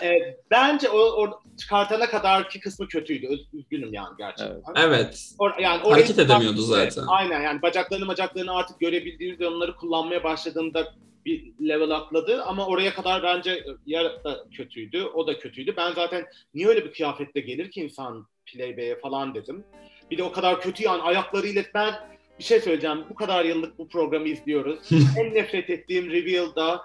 [0.00, 3.26] Evet, bence o, o çıkartana kadar ki kısmı kötüydü.
[3.52, 4.62] Üzgünüm yani gerçekten.
[4.76, 5.14] Evet.
[5.38, 7.04] Or- yani Hareket edemiyordu zaten.
[7.08, 10.94] aynen yani bacaklarını bacaklarını artık görebildiğinde onları kullanmaya başladığında
[11.24, 15.02] bir level atladı ama oraya kadar bence yer da kötüydü.
[15.02, 15.74] O da kötüydü.
[15.76, 19.64] Ben zaten niye öyle bir kıyafetle gelir ki insan playbay'e falan dedim.
[20.10, 21.94] Bir de o kadar kötü yani ayaklarıyla ben
[22.38, 23.04] bir şey söyleyeceğim.
[23.10, 24.78] Bu kadar yıllık bu programı izliyoruz.
[25.18, 26.82] en nefret ettiğim reveal'da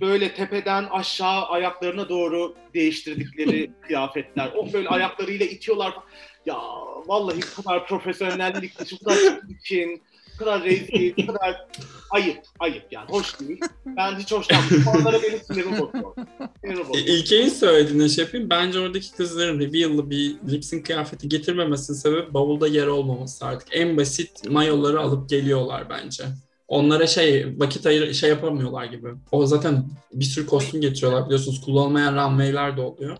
[0.00, 4.52] böyle tepeden aşağı ayaklarına doğru değiştirdikleri kıyafetler.
[4.56, 5.94] O böyle ayaklarıyla itiyorlar.
[6.46, 6.56] Ya
[7.06, 10.02] vallahi bu kadar profesyonellik, bu kadar çirkin,
[10.34, 11.66] bu kadar rezil, bu kadar
[12.10, 13.08] ayıp, ayıp yani.
[13.10, 13.60] Hoş değil.
[13.86, 14.86] Ben hiç hoşlanmıyorum.
[14.86, 16.14] Onlara benim sinirimi bozuyor.
[16.60, 17.06] Sinirimi E, bozuyor.
[17.06, 18.50] İlker'in söylediğine şey yapayım.
[18.50, 23.68] Bence oradaki kızların reveal'lı bir lip sync kıyafeti getirmemesinin sebebi bavulda yer olmaması artık.
[23.72, 26.24] En basit mayoları alıp geliyorlar bence.
[26.74, 29.08] Onlara şey vakit ayır şey yapamıyorlar gibi.
[29.32, 31.60] O zaten bir sürü kostüm getiriyorlar biliyorsunuz.
[31.64, 33.16] Kullanılmayan runway'ler de oluyor.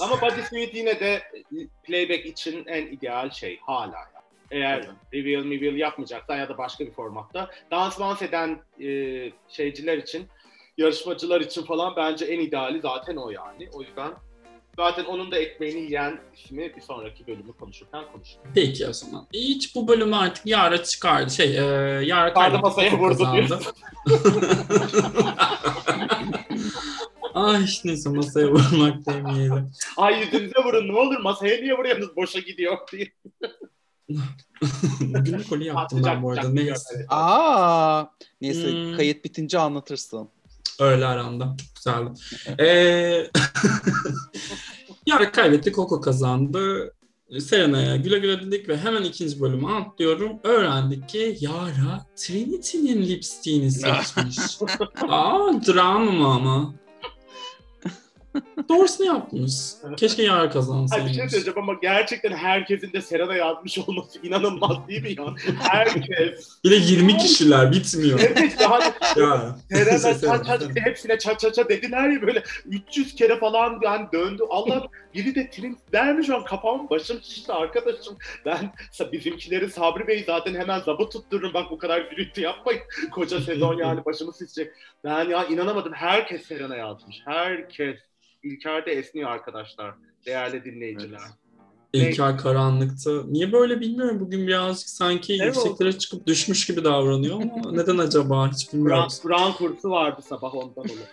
[0.00, 1.22] Ama bodysuit yine de
[1.84, 3.96] playback için en ideal şey hala.
[3.96, 4.24] yani.
[4.50, 8.88] Eğer reveal reveal yapmayacaksan ya da başka bir formatta dans dans eden e,
[9.48, 10.26] şeyciler için
[10.78, 13.68] yarışmacılar için falan bence en ideali zaten o yani.
[13.72, 14.12] O yüzden
[14.76, 18.38] zaten onun da ekmeğini yiyen ismi bir sonraki bölümü konuşurken konuşuruz.
[18.54, 19.26] Peki o zaman.
[19.32, 21.30] Hiç bu bölümü artık Yara çıkardı.
[21.30, 21.62] Şey, e,
[22.04, 23.58] Yara Çıkardı, kaybetti, masaya vurdu kazandı.
[27.34, 29.70] Ay neyse masaya vurmak demeyelim.
[29.96, 33.12] Ay yüzünüze vurun ne olur masaya niye vuruyorsunuz boşa gidiyor diye.
[35.00, 36.48] Bugün koli yaptım ben bu arada.
[36.48, 37.06] Neyse.
[37.08, 38.04] Aa,
[38.40, 38.96] neyse Hmm.
[38.96, 40.28] kayıt bitince anlatırsın.
[40.82, 41.56] Öyle aranda.
[41.76, 42.10] Güzeldi.
[42.60, 43.26] Ee,
[45.06, 46.92] Yara kaybetti, Coco kazandı.
[47.40, 50.38] Serena'ya güle güle dedik ve hemen ikinci bölüme atlıyorum.
[50.44, 54.38] Öğrendik ki Yara Trinity'nin lipstiğini seçmiş.
[55.08, 56.74] Aa drama ama.
[58.68, 59.52] Doğrusunu yapmış.
[59.96, 61.12] Keşke Yara Ay bir şey kazansaymış.
[61.16, 65.34] söyleyeceğim ama gerçekten herkesin de Serena yazmış olması inanılmaz değil mi ya?
[65.60, 66.48] Herkes.
[66.64, 68.20] Bir de 20 kişiler bitmiyor.
[68.20, 68.84] Evet yani
[69.16, 69.56] ya.
[69.70, 74.42] Serena çat çat hepsine çat çat çat dediler ya böyle 300 kere falan yani döndü.
[74.50, 78.16] Allah biri de trim der mi şu an kafam başım şişti arkadaşım.
[78.46, 78.72] Ben
[79.12, 82.82] bizimkileri Sabri Bey zaten hemen zabıt tuttururum bak bu kadar gürültü yapmayın.
[83.10, 84.72] Koca sezon yani başımı şişecek.
[85.04, 87.22] Ben ya inanamadım herkes Serena yazmış.
[87.24, 87.96] Herkes.
[88.42, 89.94] İlker de esniyor arkadaşlar.
[90.26, 91.20] Değerli dinleyiciler.
[91.92, 93.10] İlker karanlıkta.
[93.28, 94.20] Niye böyle bilmiyorum.
[94.20, 95.56] Bugün birazcık sanki Evet.
[95.56, 99.04] yükseklere çıkıp düşmüş gibi davranıyor ama neden acaba hiç bilmiyorum.
[99.22, 101.08] Kur'an, Kur'an kursu vardı sabah ondan olabilir.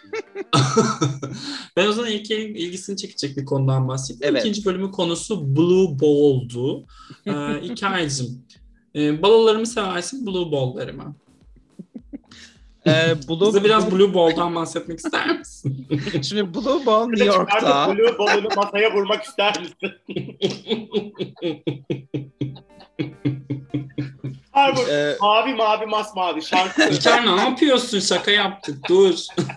[1.78, 4.34] ben o zaman İlker'in ilgisini çekecek bir konudan bahsedeyim.
[4.36, 4.46] Evet.
[4.46, 6.86] İkinci bölümün konusu Blue Ball'du.
[7.26, 8.46] Ee, İlker'cim,
[8.96, 11.16] e, balolarımı seversin Blue Ball derim ben.
[12.88, 15.88] Ee, Blue, Bize biraz Blue Ball'dan bahsetmek ister misin?
[16.30, 17.96] Şimdi Blue Ball New York'ta.
[17.96, 19.96] Blue Ball'unu masaya vurmak ister misin?
[24.52, 24.88] Harvard.
[24.88, 26.84] Ee, Mavi mavi masmavi şarkı.
[26.90, 28.00] İlker ne yapıyorsun?
[28.00, 28.90] Şaka yaptık.
[28.90, 29.14] Dur.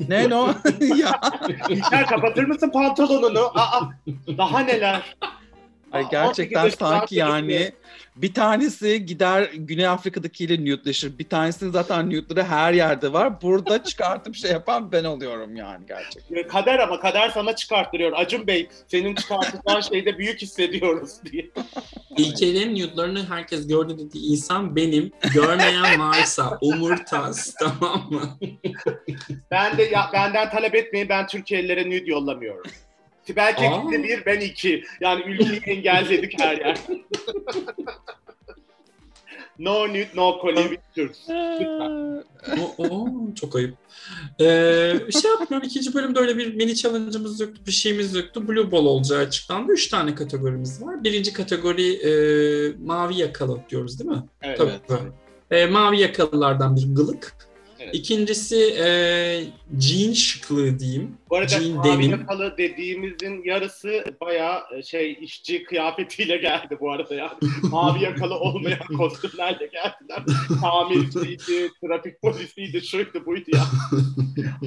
[0.08, 0.48] ne no?
[0.96, 1.20] ya.
[1.68, 3.50] İlker kapatır mısın pantolonunu?
[3.54, 3.80] Aa,
[4.38, 5.16] daha neler?
[5.92, 7.72] Ay, gerçekten 18 sanki yani
[8.16, 11.18] bir tanesi gider Güney Afrika'dakiyle nude'leşir.
[11.18, 13.42] Bir tanesinin zaten nude'ları her yerde var.
[13.42, 16.48] Burada çıkartıp şey yapan ben oluyorum yani gerçekten.
[16.48, 18.12] Kader ama kader sana çıkarttırıyor.
[18.16, 21.50] Acun Bey senin çıkartacağın şeyde büyük hissediyoruz diye.
[22.18, 25.12] İlker'in nude'larını herkes gördü dediği insan benim.
[25.34, 28.38] Görmeyen varsa umurtaz tamam mı?
[29.50, 32.70] Ben de ya, benden talep etmeyin ben Türkiye'lilere nude yollamıyorum.
[33.26, 33.90] Sibel Aa.
[33.90, 34.84] bir ben iki.
[35.00, 36.78] Yani ülkeyi engelledik her yer.
[39.58, 40.38] no nude no.
[42.78, 43.74] O, o, çok ayıp.
[44.40, 45.68] Ee, şey yapmıyorum.
[45.68, 47.62] ikinci bölümde öyle bir mini challenge'ımız yoktu.
[47.66, 48.48] Bir şeyimiz yoktu.
[48.48, 49.72] Blue Ball olacağı açıklandı.
[49.72, 51.04] Üç tane kategorimiz var.
[51.04, 52.12] Birinci kategori e,
[52.84, 54.22] mavi yakalı diyoruz değil mi?
[54.42, 54.58] Evet.
[54.58, 54.72] Tabii.
[54.88, 55.12] Evet.
[55.50, 57.36] E, mavi yakalılardan bir gılık.
[57.92, 58.86] İkincisi e,
[59.80, 61.16] jean şıklığı diyeyim.
[61.30, 62.10] Bu arada Jean mavi denim.
[62.10, 67.32] yakalı dediğimizin yarısı bayağı e, şey işçi kıyafetiyle geldi bu arada yani.
[67.62, 70.22] mavi yakalı olmayan kostümlerle geldiler.
[70.60, 73.64] Tamirciydi, trafik polisiydi, şuydu buydu ya.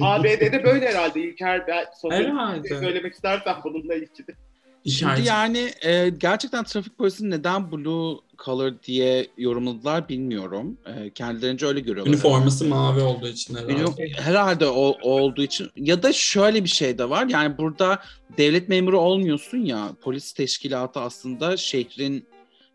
[0.00, 2.68] ABD'de böyle herhalde İlker ben Herhalde.
[2.68, 4.36] söylemek istersen bununla ilgili.
[4.86, 5.26] Şimdi İşaret.
[5.26, 10.78] yani e, gerçekten trafik polisini neden blue color diye yorumladılar bilmiyorum.
[10.86, 12.12] E, kendilerince öyle görüyorlar.
[12.12, 13.72] Üniforması mavi olduğu için herhalde.
[13.72, 18.02] Ünif- herhalde o, olduğu için ya da şöyle bir şey de var yani burada
[18.38, 22.26] devlet memuru olmuyorsun ya polis teşkilatı aslında şehrin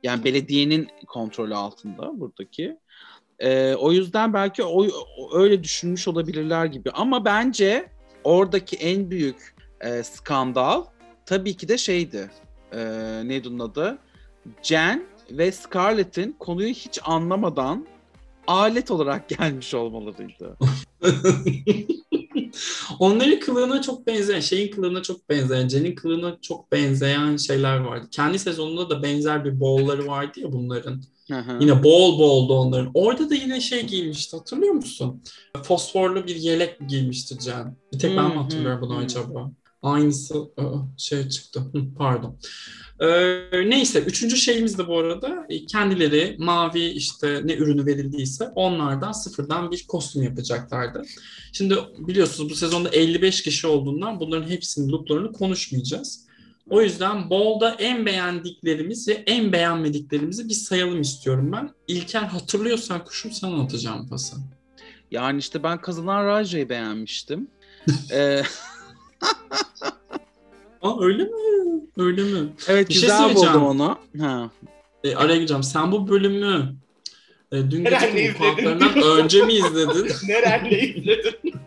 [0.03, 2.77] yani belediyenin kontrolü altında buradaki.
[3.39, 4.85] Ee, o yüzden belki o,
[5.17, 7.89] o- öyle düşünmüş olabilirler gibi ama bence
[8.23, 10.83] oradaki en büyük e, skandal
[11.25, 12.31] tabii ki de şeydi
[12.73, 12.81] e,
[13.25, 13.97] neydi onun adı
[14.63, 17.87] Jen ve Scarlett'in konuyu hiç anlamadan
[18.47, 20.57] alet olarak gelmiş olmalarıydı.
[22.99, 28.07] Onların kılığına çok benzeyen, şeyin kılığına çok benzeyen, Jen'in kılığına çok benzeyen şeyler vardı.
[28.11, 31.01] Kendi sezonunda da benzer bir bowl'ları vardı ya bunların.
[31.59, 32.91] Yine bol boldu onların.
[32.93, 35.23] Orada da yine şey giymişti hatırlıyor musun?
[35.63, 37.77] Fosforlu bir yelek giymişti Jen.
[37.93, 39.51] Bir tek ben mi hatırlıyorum bunu acaba?
[39.81, 41.61] Aynısı aa, şey çıktı.
[41.97, 42.37] Pardon.
[42.99, 49.11] Ee, neyse üçüncü şeyimiz de bu arada e, kendileri mavi işte ne ürünü verildiyse onlardan
[49.11, 51.03] sıfırdan bir kostüm yapacaklardı.
[51.53, 56.25] Şimdi biliyorsunuz bu sezonda 55 kişi olduğundan bunların hepsinin looklarını konuşmayacağız.
[56.69, 61.71] O yüzden Ball'da en beğendiklerimiz ve en beğenmediklerimizi bir sayalım istiyorum ben.
[61.87, 64.35] İlker hatırlıyorsan kuşum sana atacağım pası.
[65.11, 67.47] Yani işte ben kazanan Raja'yı beğenmiştim.
[68.11, 68.41] ee,
[70.81, 71.29] Aa öyle mi?
[71.97, 72.49] Öyle mi?
[72.67, 73.53] evet Bir şey güzel söyleyeceğim.
[73.53, 73.97] buldum onu.
[74.21, 74.49] Ha.
[75.03, 75.63] E, araya gireceğim.
[75.63, 76.73] Sen bu bölümü
[77.51, 78.33] e, dün gece izledim.
[78.37, 80.11] konuklarından önce mi izledin?
[80.27, 81.33] Nerede izledin?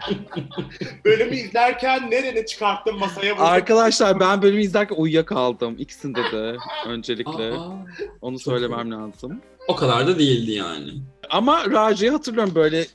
[1.04, 3.44] Bölümü izlerken nereni çıkarttın masaya vurdun?
[3.44, 5.74] Arkadaşlar ben bölümü izlerken uyuyakaldım.
[5.78, 7.52] İkisinde de öncelikle.
[7.52, 7.86] Aa,
[8.20, 9.40] Onu söylemem lazım.
[9.68, 10.90] o kadar da değildi yani.
[11.30, 12.86] Ama Raja'yı hatırlıyorum böyle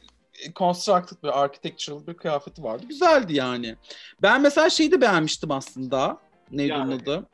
[0.55, 2.85] constructed bir architectural bir kıyafeti vardı.
[2.89, 3.75] Güzeldi yani.
[4.21, 6.17] Ben mesela şeyi de beğenmiştim aslında.
[6.51, 7.27] Neydi onun adı?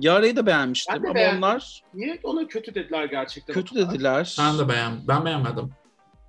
[0.00, 1.38] Yara'yı da beğenmiştim Ben de ama beğendim.
[1.38, 3.54] onlar Niye ona kötü dediler gerçekten?
[3.54, 4.36] kötü dediler.
[4.38, 5.70] Ben de beğen ben beğenmedim.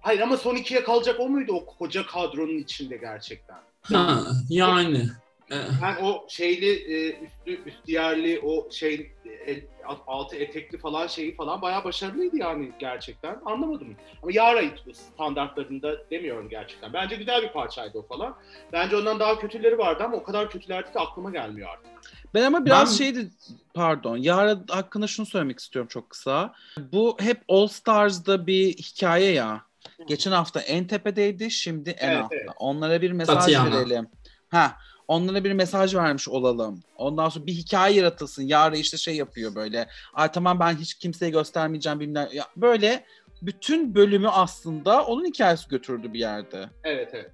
[0.02, 3.58] Hayır ama son ikiye kalacak o muydu o koca kadronun içinde gerçekten?
[3.84, 4.19] Ha,
[4.50, 5.06] yani.
[5.81, 9.11] Ben o şeyli e, üstü üstiyerli o şey
[9.47, 9.63] e,
[10.07, 13.39] altı etekli falan şeyi falan bayağı başarılıydı yani gerçekten.
[13.45, 13.95] Anlamadım.
[14.23, 14.61] Ama Yara
[14.93, 16.93] standartlarında demiyorum gerçekten.
[16.93, 18.35] Bence güzel bir parçaydı o falan.
[18.73, 21.91] Bence ondan daha kötüleri vardı ama o kadar kötülerdi ki aklıma gelmiyor artık.
[22.33, 23.29] Ben ama biraz Ben- şeydi
[23.73, 24.17] pardon.
[24.17, 26.53] Yara hakkında şunu söylemek istiyorum çok kısa.
[26.91, 29.61] Bu hep All Stars'da bir hikaye ya.
[30.07, 32.35] Geçen hafta en tepedeydi, şimdi en Evet, altta.
[32.35, 32.49] evet.
[32.57, 33.71] Onlara bir mesaj Tatiana.
[33.77, 34.07] verelim.
[34.49, 36.83] Ha, onlara bir mesaj vermiş olalım.
[36.97, 38.43] Ondan sonra bir hikaye yaratılsın.
[38.43, 39.87] Yara işte şey yapıyor böyle.
[40.13, 42.29] Ay tamam ben hiç kimseye göstermeyeceğim bilmem.
[42.33, 43.05] Ya böyle
[43.41, 46.69] bütün bölümü aslında onun hikayesi götürdü bir yerde.
[46.83, 47.31] Evet evet.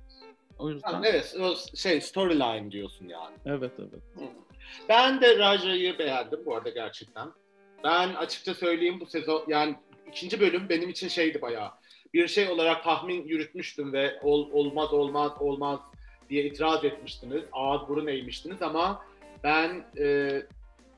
[0.60, 0.94] O yüzden.
[0.94, 3.36] Ha, Evet o şey storyline diyorsun yani.
[3.46, 4.30] Evet evet.
[4.90, 7.28] Ben de Raja'yı beğendim bu arada gerçekten.
[7.84, 9.76] Ben açıkça söyleyeyim bu sezon yani
[10.08, 11.72] ikinci bölüm benim için şeydi bayağı.
[12.14, 15.80] Bir şey olarak tahmin yürütmüştüm ve ol, olmaz olmaz olmaz
[16.30, 17.44] diye itiraz etmiştiniz.
[17.52, 19.06] Ağız burun eğmiştiniz ama
[19.44, 20.30] ben e,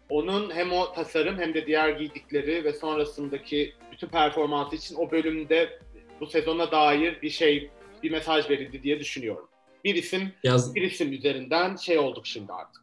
[0.09, 5.79] onun hem o tasarım hem de diğer giydikleri ve sonrasındaki bütün performansı için o bölümde
[6.19, 7.69] bu sezona dair bir şey,
[8.03, 9.47] bir mesaj verildi diye düşünüyorum.
[9.83, 12.80] Bir isim, yaz, bir isim üzerinden şey olduk şimdi artık.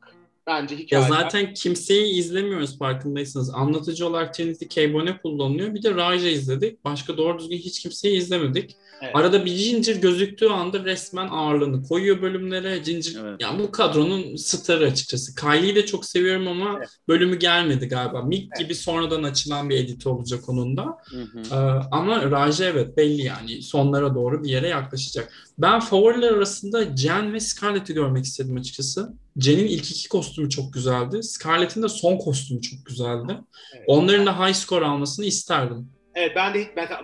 [0.48, 1.08] Bence ya hikaye.
[1.08, 3.50] zaten kimseyi izlemiyoruz farkındaysanız.
[3.54, 4.94] Anlatıcı olarak Trinity K.
[4.94, 5.74] Bonet kullanılıyor.
[5.74, 6.84] Bir de Raja izledik.
[6.84, 8.76] Başka doğru düzgün hiç kimseyi izlemedik.
[9.02, 9.16] Evet.
[9.16, 12.78] Arada bir Ginger gözüktüğü anda resmen ağırlığını koyuyor bölümlere.
[12.78, 13.40] Ginger Evet.
[13.40, 15.34] yani bu kadronun starı açıkçası.
[15.34, 16.88] Kylie'yi de çok seviyorum ama Evet.
[17.08, 18.22] bölümü gelmedi galiba.
[18.22, 20.84] Mick gibi sonradan açılan bir edit olacak onun da.
[21.10, 21.40] Hı hı.
[21.52, 21.56] Ee,
[21.90, 25.32] ama Raja evet belli yani sonlara doğru bir yere yaklaşacak.
[25.58, 29.12] Ben favoriler arasında Jen ve Scarlett'i görmek istedim açıkçası.
[29.36, 31.22] Jen'in ilk iki kostümü çok güzeldi.
[31.22, 33.38] Scarlett'in de son kostümü çok güzeldi.
[33.76, 33.84] Evet.
[33.86, 35.90] Onların da high score almasını isterdim.
[36.14, 36.94] Evet ben de ben de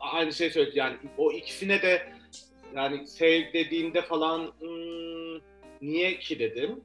[0.00, 2.12] aynı şey söyledim yani o ikisine de
[2.76, 5.40] yani sev dediğinde falan "Hmm,
[5.82, 6.80] niye ki dedim.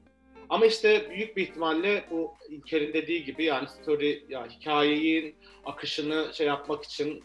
[0.49, 6.47] Ama işte büyük bir ihtimalle bu İlker'in dediği gibi yani story ya hikayenin akışını şey
[6.47, 7.23] yapmak için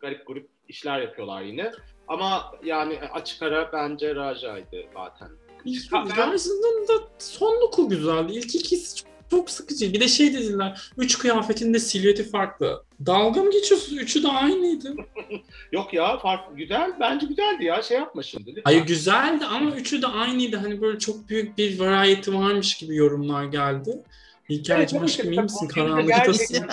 [0.00, 1.72] garip grup işler yapıyorlar yine.
[2.08, 5.28] Ama yani açık ara bence Raja'ydı zaten.
[5.64, 8.32] İlk Raja'nın da son looku güzeldi.
[8.32, 9.92] İlk ikisi çok, çok sıkıcı.
[9.92, 10.90] Bir de şey dediler.
[10.96, 12.84] Üç kıyafetin de silüeti farklı.
[13.06, 14.02] Dalga mı geçiyorsunuz?
[14.02, 14.94] Üçü de aynıydı.
[15.72, 18.50] Yok ya fark güzel bence güzeldi ya şey yapma şimdi.
[18.50, 18.62] lütfen.
[18.64, 20.56] Hayır güzeldi ama üçü de aynıydı.
[20.56, 24.02] Hani böyle çok büyük bir variety varmış gibi yorumlar geldi.
[24.50, 25.68] Hikayeci Evet, aşkım iyi misin?
[25.68, 26.66] Karanlıktasın.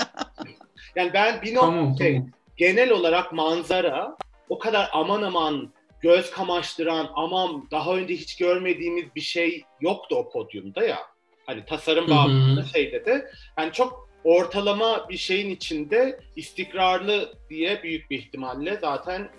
[0.96, 2.30] Yani ben bir nokta tamam şey, tamam.
[2.58, 4.18] genel olarak manzara
[4.52, 10.32] o kadar aman aman göz kamaştıran aman daha önce hiç görmediğimiz bir şey yoktu o
[10.32, 11.00] podyumda ya.
[11.46, 18.20] Hani tasarım bağlamında şeyde de yani çok ortalama bir şeyin içinde istikrarlı diye büyük bir
[18.20, 19.30] ihtimalle zaten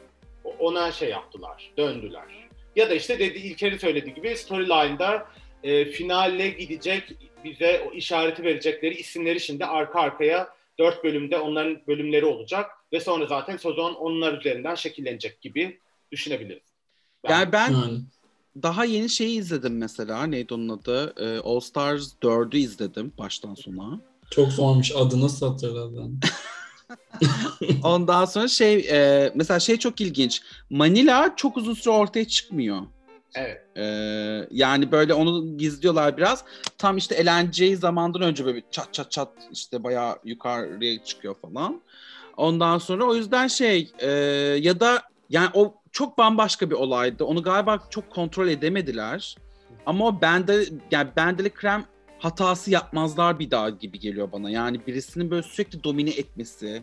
[0.59, 2.48] ona şey yaptılar, döndüler.
[2.77, 5.27] Ya da işte dedi İlker'i söylediği gibi storyline'da
[5.62, 7.03] e, finalle gidecek
[7.44, 13.26] bize o işareti verecekleri isimleri şimdi arka arkaya dört bölümde onların bölümleri olacak ve sonra
[13.26, 15.80] zaten sezon onlar üzerinden şekillenecek gibi
[16.12, 16.62] düşünebiliriz.
[17.28, 18.00] Yani ben Yani.
[18.62, 20.26] daha yeni şeyi izledim mesela.
[20.26, 21.14] Neydi onun adı?
[21.18, 24.00] Ee, All Stars 4'ü izledim baştan sona.
[24.30, 24.92] Çok zormuş.
[24.96, 26.20] Adı nasıl hatırladın?
[27.85, 30.42] Ondan sonra şey e, mesela şey çok ilginç.
[30.70, 32.82] Manila çok uzun süre ortaya çıkmıyor.
[33.34, 33.60] Evet.
[33.76, 36.44] Ee, yani böyle onu gizliyorlar biraz.
[36.78, 41.80] Tam işte eğleneceği zamandan önce böyle çat çat çat işte bayağı yukarıya çıkıyor falan.
[42.36, 44.10] Ondan sonra o yüzden şey e,
[44.60, 47.24] ya da yani o çok bambaşka bir olaydı.
[47.24, 49.36] Onu galiba çok kontrol edemediler.
[49.86, 51.84] Ama o bende yani bendeli krem
[52.18, 54.50] hatası yapmazlar bir daha gibi geliyor bana.
[54.50, 56.82] Yani birisinin böyle sürekli domine etmesi,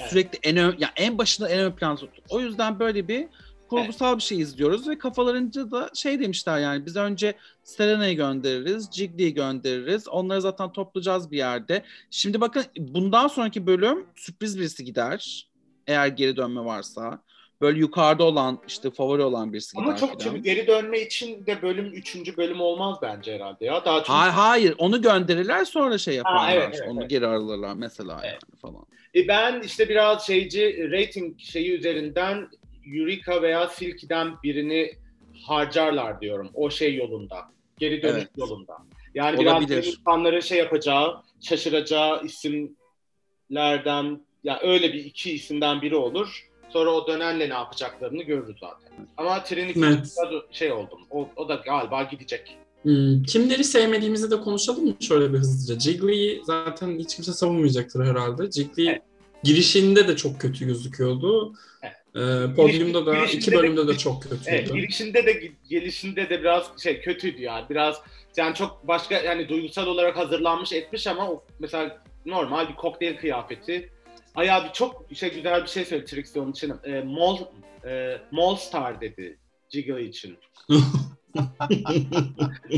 [0.00, 0.10] Evet.
[0.10, 2.00] sürekli en ön, yani en başında en ön planda.
[2.28, 3.28] O yüzden böyle bir
[3.76, 9.34] kurgusal bir şey izliyoruz ve kafalarınca da şey demişler yani biz önce Serena'yı göndeririz, Jiggly'yi
[9.34, 10.08] göndeririz.
[10.08, 11.82] Onları zaten toplayacağız bir yerde.
[12.10, 15.48] Şimdi bakın bundan sonraki bölüm sürpriz birisi gider.
[15.86, 17.22] Eğer geri dönme varsa.
[17.60, 20.00] Böyle yukarıda olan işte favori olan birisi Ama gider.
[20.00, 20.32] çok filan.
[20.34, 22.36] şimdi geri dönme için de bölüm 3.
[22.36, 23.84] bölüm olmaz bence herhalde ya.
[23.84, 26.52] Daha çünkü Hayır, hayır onu gönderirler sonra şey yaparlar.
[26.56, 27.10] evet, evet, onu evet.
[27.10, 28.32] geri alırlar mesela Evet.
[28.32, 28.86] yani falan.
[29.14, 32.48] E ben işte biraz şeyci rating şeyi üzerinden
[32.86, 34.92] Eureka veya Silky'den birini
[35.46, 36.50] harcarlar diyorum.
[36.54, 37.36] O şey yolunda.
[37.78, 38.30] Geri dönüş Evet.
[38.36, 38.76] yolunda.
[39.14, 39.76] Yani biraz Olabilir.
[39.76, 42.22] böyle insanların şey yapacağı, şaşıracağı
[43.50, 46.48] isimlerden ya öyle bir iki isimden biri olur.
[46.70, 49.06] Sonra o dönenle ne yapacaklarını görürüz zaten.
[49.16, 49.98] Ama Trinity Evet.
[50.22, 51.00] biraz şey oldum.
[51.10, 52.56] O, o da galiba gidecek.
[52.82, 55.80] Hmm, kimleri sevmediğimizi de konuşalım mı şöyle bir hızlıca?
[55.80, 58.50] Jiggly'yi zaten hiç kimse savunmayacaktır herhalde.
[58.50, 59.02] Jiggly Evet.
[59.42, 61.54] girişinde de çok kötü gözüküyordu.
[61.82, 61.94] Evet.
[62.16, 64.42] Ee, podyumda da Girişinde iki de- bölümde de çok kötüydü.
[64.46, 67.66] Evet, girişinde de gelişinde de biraz şey kötüydü yani.
[67.70, 68.00] Biraz
[68.36, 73.92] yani çok başka yani duygusal olarak hazırlanmış etmiş ama o mesela normal bir kokteyl kıyafeti.
[74.34, 76.72] Ayağı bir çok şey güzel bir şey söyledi Trixie onun için.
[76.84, 77.38] E, Mol,
[77.84, 79.38] e, Mol Star dedi
[79.70, 80.38] Jiggly için.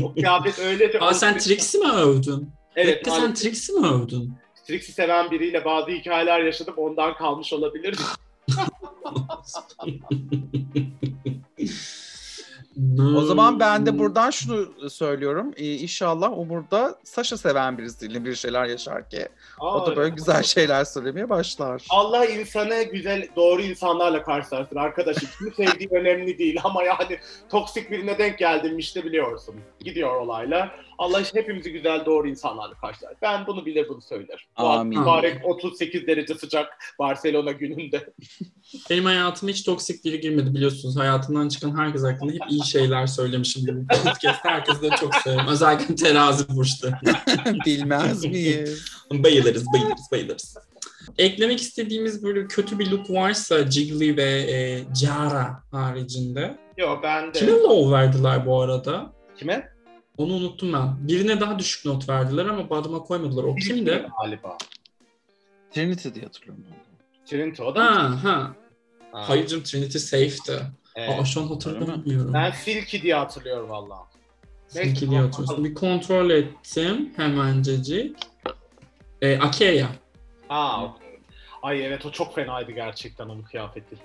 [0.03, 0.99] O kıyafet öyle.
[0.99, 2.49] Aa sen Trixie mi övdün?
[2.75, 4.33] Evet, Bekle sen Trixie mi övdün?
[4.67, 7.95] Trixie seven biriyle bazı hikayeler yaşadım ondan kalmış olabilir.
[13.15, 15.53] O zaman ben de buradan şunu söylüyorum.
[15.57, 19.27] Ee, inşallah Umur'da Sasha seven birisiyle bir şeyler yaşar ki.
[19.61, 21.85] O da böyle güzel şeyler söylemeye başlar.
[21.89, 25.29] Allah insanı güzel, doğru insanlarla karşılaştır arkadaşım.
[25.37, 29.55] Kimi sevdiği önemli değil ama yani toksik birine denk geldin işte biliyorsun.
[29.79, 30.71] Gidiyor olayla.
[30.97, 33.17] Allah işte hepimizi güzel, doğru insanlarla karşılaştır.
[33.21, 34.45] Ben bunu bilir, bunu söylerim.
[34.59, 34.99] Bu Amin.
[34.99, 36.67] mübarek 38 derece sıcak
[36.99, 38.13] Barcelona gününde.
[38.89, 40.97] Benim hayatıma hiç toksik biri girmedi biliyorsunuz.
[40.97, 44.45] Hayatımdan çıkan herkes hakkında hep iyi şeyler söylemişim bu podcast.
[44.45, 45.47] Herkesi de çok seviyorum.
[45.47, 46.99] Özellikle terazi burçta.
[47.65, 48.85] Bilmez miyiz?
[49.13, 50.57] bayılırız, bayılırız, bayılırız.
[51.17, 56.57] Eklemek istediğimiz böyle kötü bir look varsa Jiggly ve e, Jara haricinde.
[56.77, 57.39] Yok ben de.
[57.39, 59.13] Kime low verdiler bu arada?
[59.37, 59.74] Kime?
[60.17, 61.07] Onu unuttum ben.
[61.07, 63.43] Birine daha düşük not verdiler ama bottom'a koymadılar.
[63.43, 64.05] O kimdi?
[64.21, 64.57] Galiba.
[65.71, 66.63] Trinity diye hatırlıyorum.
[67.25, 67.89] Trinity o da mı?
[67.89, 68.55] Ha ha.
[69.11, 70.61] Ha, Hayır canım Trinity safe'ti.
[70.95, 71.19] evet.
[71.19, 72.33] Aa şu an hatırlamıyorum.
[72.33, 73.97] Ben Silky diye hatırlıyorum valla.
[74.75, 75.65] Neyse, Silky diye tamam, hatırlıyorsun.
[75.65, 78.17] Bir kontrol ettim hemencecik.
[79.21, 79.89] E, Akeya.
[80.49, 81.07] Aa, okey.
[81.63, 83.95] Ay evet o çok fenaydı gerçekten onun kıyafeti.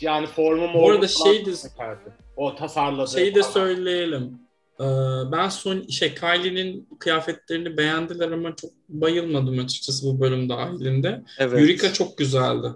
[0.00, 2.12] Yani formu Bu arada şey süperdi.
[2.36, 3.10] O tasarladı.
[3.10, 3.52] şeyi de falan.
[3.52, 4.38] söyleyelim.
[4.80, 4.84] Ee,
[5.32, 11.22] ben son şey Kylie'nin kıyafetlerini beğendiler ama çok bayılmadım açıkçası bu bölüm dahilinde.
[11.38, 11.60] Evet.
[11.60, 12.66] Eureka çok güzeldi.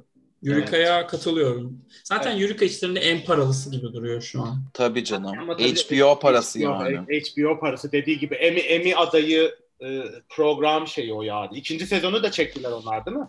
[0.46, 1.78] Eureka'ya katılıyorum.
[2.04, 2.42] Zaten Evet.
[2.42, 4.62] Eureka içlerinde en paralısı gibi duruyor şu an.
[4.74, 5.38] Tabii canım.
[5.38, 7.20] Ama tabii- HBO parası Yok, yani.
[7.20, 11.58] HBO parası dediği gibi Emmy, Emmy adayı e, program şeyi o yani.
[11.58, 13.28] İkinci sezonu da çektiler onlar değil mi?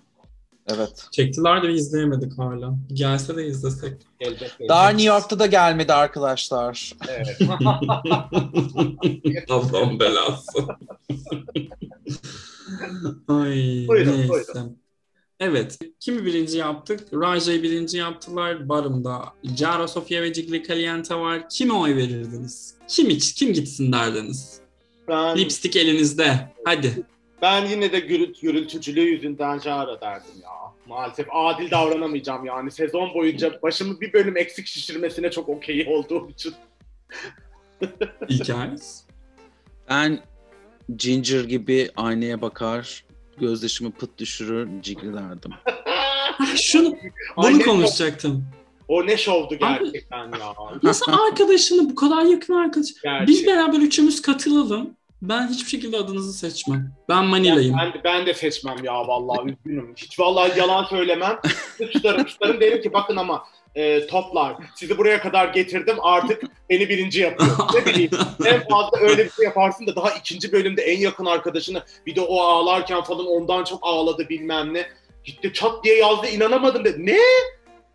[0.76, 1.06] Evet.
[1.12, 2.76] Çektiler de bir izleyemedik hala.
[2.94, 3.94] Gelse de izlesek.
[4.20, 4.52] Gelecek.
[4.70, 6.94] Daha New York'ta da gelmedi arkadaşlar.
[7.08, 7.38] Evet.
[9.50, 10.58] Allah'ın belası.
[13.28, 14.30] Ay Buyurun, neyse.
[14.30, 14.78] buyurun.
[15.40, 15.80] Evet.
[16.00, 17.00] Kimi birinci yaptık?
[17.14, 18.70] Raja'yı birinci yaptılar.
[18.70, 19.22] Barım'da
[19.58, 21.50] Jara Sofia ve Jiggly Caliente var.
[21.50, 22.74] Kime oy verirdiniz?
[22.88, 24.60] Kim iç, kim gitsin derdiniz?
[25.08, 26.54] ben, Lipstick elinizde.
[26.66, 27.04] Hadi.
[27.42, 30.50] Ben yine de gürült, gürültücülüğü yüzünden Jara derdim ya.
[30.88, 32.72] Maalesef adil davranamayacağım yani.
[32.72, 36.54] Sezon boyunca başımı bir bölüm eksik şişirmesine çok okey olduğum için.
[38.30, 39.06] Hikayeniz.
[39.90, 40.20] Ben
[40.98, 43.04] Ginger gibi aynaya bakar,
[43.40, 45.52] gözyaşımı pıt düşürür, Jiggly derdim.
[46.42, 46.98] Ah, Şunu,
[47.38, 48.46] bunu ne konuşacaktım.
[48.88, 50.54] O ne şovdu gerçekten ya.
[50.84, 52.88] Nasıl arkadaşını bu kadar yakın arkadaş?
[52.94, 53.28] Gerçekten.
[53.28, 54.98] Biz beraber üçümüz katılalım.
[55.22, 56.92] Ben hiçbir şekilde adınızı seçmem.
[57.10, 57.76] Ben Manila'yım.
[57.80, 59.94] Ben, ben de seçmem ya vallahi üzgünüm.
[59.98, 61.40] Hiç vallahi yalan söylemem.
[61.94, 63.44] Tutarım tutarım derim ki bakın ama
[63.76, 67.52] e, toplar sizi buraya kadar getirdim artık beni birinci yapıyor.
[67.74, 68.12] Ne bileyim
[68.46, 72.22] en fazla öyle bir şey yaparsın da daha ikinci bölümde en yakın arkadaşını bir de
[72.22, 74.88] o ağlarken falan ondan çok ağladı bilmem ne.
[75.24, 77.06] Gitti çat diye yazdı inanamadım dedi.
[77.06, 77.18] Ne?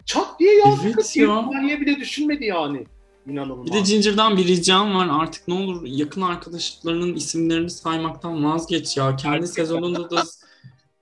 [0.07, 0.93] Çat diye yazdı.
[0.95, 1.51] Evet ya.
[1.63, 2.85] bir bile düşünmedi yani.
[3.27, 3.67] İnanılmaz.
[3.67, 5.09] Bir de Ginger'dan bir ricam var.
[5.11, 9.17] Artık ne olur yakın arkadaşlarının isimlerini saymaktan vazgeç ya.
[9.17, 10.23] Kendi sezonunda da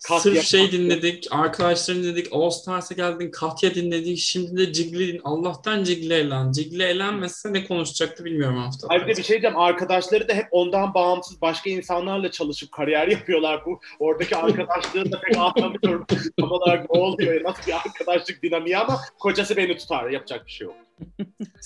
[0.09, 1.27] Kat sırf şey dinledik.
[1.31, 2.29] Arkadaşlarını dinledik.
[2.33, 3.31] All Stars'a geldin.
[3.31, 4.19] Katya dinledik.
[4.19, 5.21] Şimdi de Jiggly.
[5.25, 6.53] Allah'tan Jiggly elen.
[6.53, 8.89] Jiggly elenmezse ne konuşacaktı bilmiyorum hafta.
[8.91, 9.57] Hayır bir şey diyeceğim.
[9.57, 13.63] Arkadaşları da hep ondan bağımsız başka insanlarla çalışıp kariyer yapıyorlar.
[13.67, 16.07] Bu oradaki arkadaşlığı da pek anlamıyorum.
[16.41, 17.45] Tam olarak ne oluyor?
[17.45, 20.11] Nasıl bir arkadaşlık dinamiği ama kocası beni tutar.
[20.11, 20.77] Yapacak bir şey yok.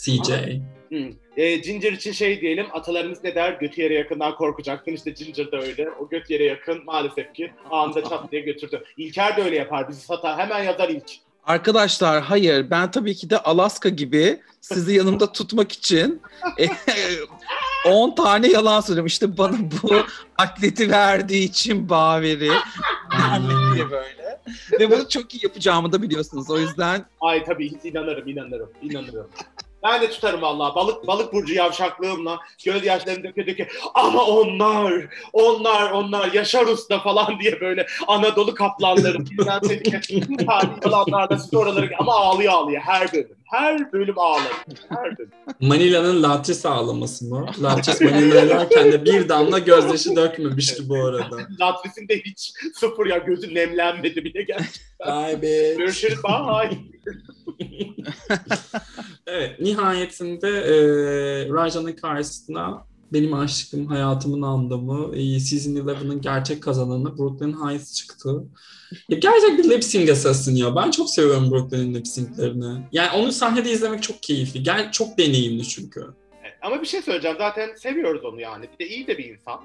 [0.04, 0.30] CJ.
[0.88, 1.25] Hmm.
[1.36, 3.52] E, Ginger için şey diyelim, atalarımız ne der?
[3.52, 4.92] Götü yere yakından korkacaktın.
[4.92, 5.90] İşte Ginger de öyle.
[5.90, 8.84] O göt yere yakın maalesef ki anında çat diye götürdü.
[8.96, 9.88] İlker de öyle yapar.
[9.88, 10.38] Bizi satar.
[10.38, 11.10] Hemen yazar ilk.
[11.46, 16.22] Arkadaşlar hayır ben tabii ki de Alaska gibi sizi yanımda tutmak için
[16.58, 16.66] e,
[17.90, 19.06] 10 tane yalan söylüyorum.
[19.06, 19.94] İşte bana bu
[20.38, 22.50] atleti verdiği için Baveri
[23.74, 24.40] diye böyle.
[24.80, 26.50] Ve bunu çok iyi yapacağımı da biliyorsunuz.
[26.50, 29.28] O yüzden Ay tabii inanırım, inanırım, inanırım.
[29.86, 36.32] Ben de tutarım vallahi balık balık burcu yavşaklığımla gözyaşlarını döke döke ama onlar onlar onlar
[36.32, 39.82] Yaşar Usta falan diye böyle Anadolu kaplanları bizden seni
[40.84, 44.52] yalanlarla siz oraları ama ağlıyor ağlıyor her bölüm her bölüm ağlar
[44.88, 45.30] her bölüm.
[45.60, 47.46] Manila'nın latris ağlaması mı?
[47.62, 51.36] Latris Manila'larken de bir damla gözyaşı dökmemişti bu arada.
[51.60, 54.66] Latris'in de hiç sıfır ya gözü nemlenmedi bile gel.
[55.00, 55.74] Bye be.
[55.78, 56.78] Görüşürüz bye.
[59.26, 60.74] Evet, nihayetinde e,
[61.48, 68.44] Raja'nın karşısına benim aşkım, hayatımın anlamı, e, Season 11'ın gerçek kazananı Brooklyn Heights çıktı.
[69.08, 70.76] Ya gerçek bir lip sync assassin ya.
[70.76, 72.82] Ben çok seviyorum Brooklyn'in lip sync'lerini.
[72.92, 74.62] Yani onu sahnede izlemek çok keyifli.
[74.62, 76.00] Gel çok deneyimli çünkü.
[76.42, 78.66] Evet, Ama bir şey söyleyeceğim zaten seviyoruz onu yani.
[78.72, 79.60] Bir de iyi de bir insan.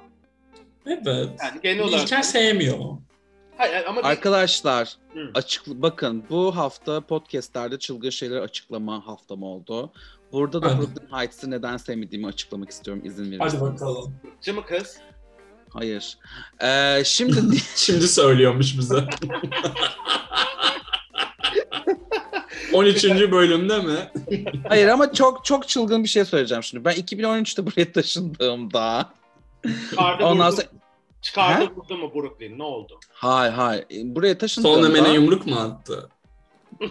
[0.85, 1.29] Evet.
[1.43, 2.03] Yani genel olarak.
[2.03, 2.77] İlker sevmiyor.
[3.61, 5.31] Hayır, ama arkadaşlar Hı.
[5.35, 9.91] açık bakın bu hafta podcastlerde çılgın şeyler açıklama haftam oldu.
[10.31, 10.77] Burada da Hadi.
[10.77, 13.61] Brooklyn Heights'ı neden sevmediğimi açıklamak istiyorum izin verirseniz.
[13.61, 14.15] bakalım.
[14.41, 14.97] Cı mı kız?
[15.69, 16.17] Hayır.
[16.61, 19.05] Ee, şimdi Şimdi söylüyormuş bize.
[22.73, 23.03] 13.
[23.31, 24.11] bölümde mi?
[24.69, 26.85] Hayır ama çok çok çılgın bir şey söyleyeceğim şimdi.
[26.85, 29.09] Ben 2013'te buraya taşındığımda
[29.89, 30.67] Çıkardı ondan sonra
[31.21, 31.69] çıkardı He?
[31.75, 32.99] vurdu mu Brooklyn ne oldu?
[33.13, 36.09] hayır hayır E, buraya Son taşındığımda hemen yumruk mu attı?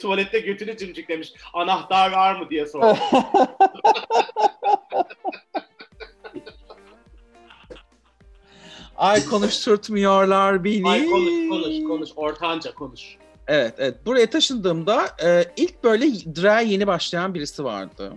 [0.00, 1.32] Tuvalette götünü cimciklemiş.
[1.54, 2.98] Anahtar var mı diye sordu.
[8.96, 10.88] ay konuşturtmuyorlar beni.
[10.88, 12.10] Ay konuş konuş konuş.
[12.16, 13.16] Ortanca konuş.
[13.46, 18.12] Evet evet buraya taşındığımda e, ilk böyle drag yeni başlayan birisi vardı.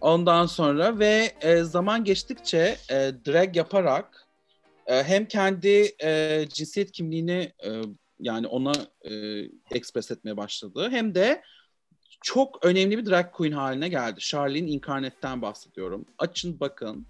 [0.00, 2.94] Ondan sonra ve e, zaman geçtikçe e,
[3.26, 4.26] drag yaparak
[4.86, 7.70] e, hem kendi e, cinsiyet kimliğini e,
[8.20, 8.72] yani ona
[9.02, 9.12] e,
[9.70, 11.42] express etmeye başladı hem de
[12.22, 14.20] çok önemli bir drag queen haline geldi.
[14.20, 16.04] Charlene Incarnate'ten bahsediyorum.
[16.18, 17.06] Açın bakın.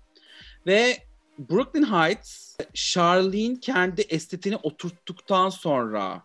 [0.66, 0.97] Ve
[1.38, 6.22] Brooklyn Heights, Charlene kendi estetiğini oturttuktan sonra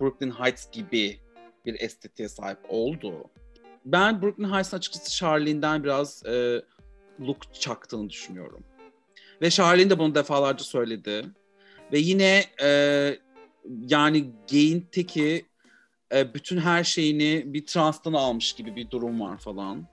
[0.00, 1.20] Brooklyn Heights gibi
[1.66, 3.30] bir estetiğe sahip oldu.
[3.84, 6.62] Ben Brooklyn Heights'ın açıkçası Charlene'den biraz e,
[7.20, 8.64] look çaktığını düşünüyorum.
[9.42, 11.24] Ve Charlene de bunu defalarca söyledi.
[11.92, 12.68] Ve yine e,
[13.80, 14.30] yani
[14.92, 15.46] teki
[16.14, 19.86] e, bütün her şeyini bir transtan almış gibi bir durum var falan.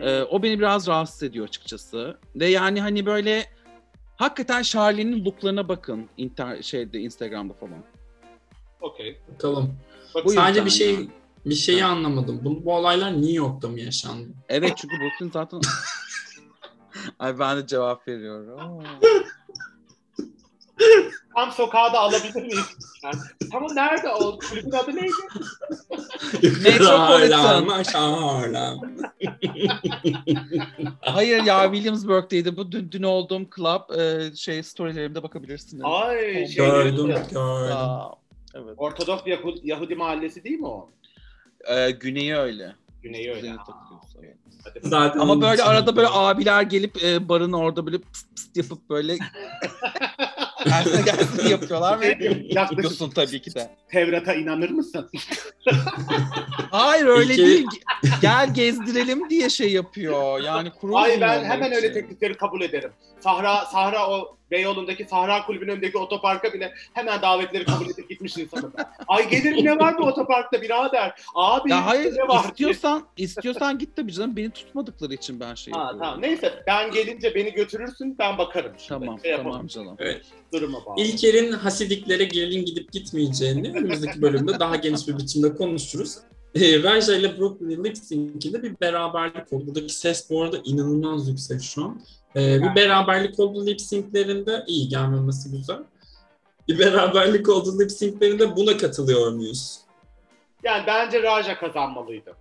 [0.00, 2.18] E, o beni biraz rahatsız ediyor açıkçası.
[2.36, 3.44] Ve yani hani böyle
[4.16, 7.84] hakikaten Charlene'in looklarına bakın inter şeyde Instagram'da falan.
[8.80, 9.18] Okey.
[9.34, 9.78] Bakalım.
[10.14, 11.08] Bak, Bu Sadece bir şey yani.
[11.46, 11.88] Bir şeyi Ha.
[11.88, 12.40] anlamadım.
[12.44, 14.28] Bu, bu olaylar New York'ta mı yaşandı?
[14.48, 15.60] Evet çünkü Brooklyn zaten...
[17.18, 18.82] Ay ben de cevap veriyorum.
[21.34, 22.76] Tam sokağa da alabilir miyiz?
[23.04, 23.14] Yani,
[23.52, 24.38] tamam nerede o?
[24.38, 25.12] Kulübün adı neydi?
[26.62, 27.68] Metropolitan.
[27.68, 28.78] Harlem, Harlem.
[31.00, 32.56] Hayır ya Williamsburg'daydı.
[32.56, 35.82] Bu dün, dün olduğum club e, şey storylerimde bakabilirsiniz.
[35.86, 36.56] Ay şey.
[36.56, 37.36] Gördüm, gördüm.
[37.36, 38.12] Aa,
[38.54, 38.74] evet.
[38.76, 40.90] Ortodoks Yahudi, Yahudi mahallesi değil mi o?
[41.68, 42.74] E, güneyi öyle.
[43.02, 43.48] Güneyi öyle.
[43.48, 43.58] Evet.
[44.64, 44.80] hadi.
[44.82, 49.16] Zaten Ama böyle arada böyle abiler gelip e, barın orada böyle pıst pıst yapıp böyle
[50.64, 53.70] gelsin gelsin yapıyorlar ve Yaklaşık gidiyorsun tabii ki de.
[53.92, 55.10] Tevrat'a inanır mısın?
[56.70, 57.66] Hayır öyle İlki- değil.
[58.22, 60.40] Gel gezdirelim diye şey yapıyor.
[60.40, 61.76] Yani kurul Ay ben hemen için.
[61.76, 62.90] öyle teklifleri kabul ederim.
[63.20, 68.72] Sahra Sahra o Beyoğlu'ndaki Sahra Kulübü'nün önündeki otoparka bile hemen davetleri kabul edip gitmiş insanım
[68.78, 68.84] ben.
[69.08, 71.14] Ay gelirim ne var bu otoparkta birader?
[71.34, 72.44] Abi Ya hayır ne var?
[72.44, 76.00] istiyorsan istiyorsan git tabii canım beni tutmadıkları için ben şey Ha, yapıyorum.
[76.04, 76.22] tamam.
[76.22, 78.72] Neyse ben gelince beni götürürsün ben bakarım.
[78.78, 78.88] Şimdi.
[79.00, 79.66] Tamam Şey tamam yapalım.
[79.66, 79.96] canım.
[79.98, 80.22] Evet.
[80.52, 81.00] Duruma bağlı.
[81.02, 86.18] İlker'in Hasidiklere gelelim gidip gitmeyeceğini önümüzdeki bölümde daha geniş bir biçimde konuşuruz.
[86.54, 89.66] E, Raja ile Brooklyn Lip Sync'inde bir beraberlik oldu.
[89.66, 92.00] Buradaki ses bu arada inanılmaz yüksek şu an.
[92.36, 95.78] E, bir beraberlik oldu lip sync'lerinde iyi gelmemesi güzel.
[96.68, 99.78] Bir beraberlik oldu lip sync'lerinde buna katılıyor muyuz?
[100.62, 102.36] Yani bence Raja kazanmalıydı.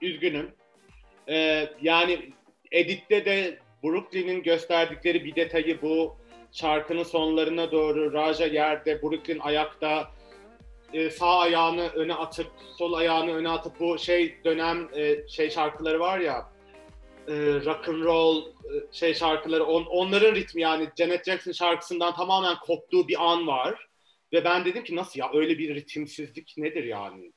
[0.00, 0.50] Üzgünüm.
[1.28, 2.32] Ee, yani
[2.72, 6.16] editte de Brooklyn'in gösterdikleri bir detayı bu
[6.52, 10.08] şarkının sonlarına doğru Raja yerde, Brooklyn ayakta
[10.94, 12.46] e, sağ ayağını öne atıp
[12.78, 16.52] sol ayağını öne atıp bu şey dönem e, şey şarkıları var ya
[17.28, 17.34] e,
[17.64, 23.08] rock and roll e, şey şarkıları on, onların ritmi yani Janet Jackson şarkısından tamamen koptuğu
[23.08, 23.88] bir an var
[24.32, 27.32] ve ben dedim ki nasıl ya öyle bir ritimsizlik nedir yani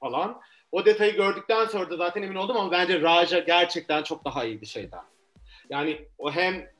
[0.00, 0.40] falan.
[0.72, 4.66] O detayı gördükten sonra da zaten emin oldum ama bence Raja gerçekten çok daha iyiydi
[4.66, 5.04] şeyden.
[5.70, 6.70] Yani o hem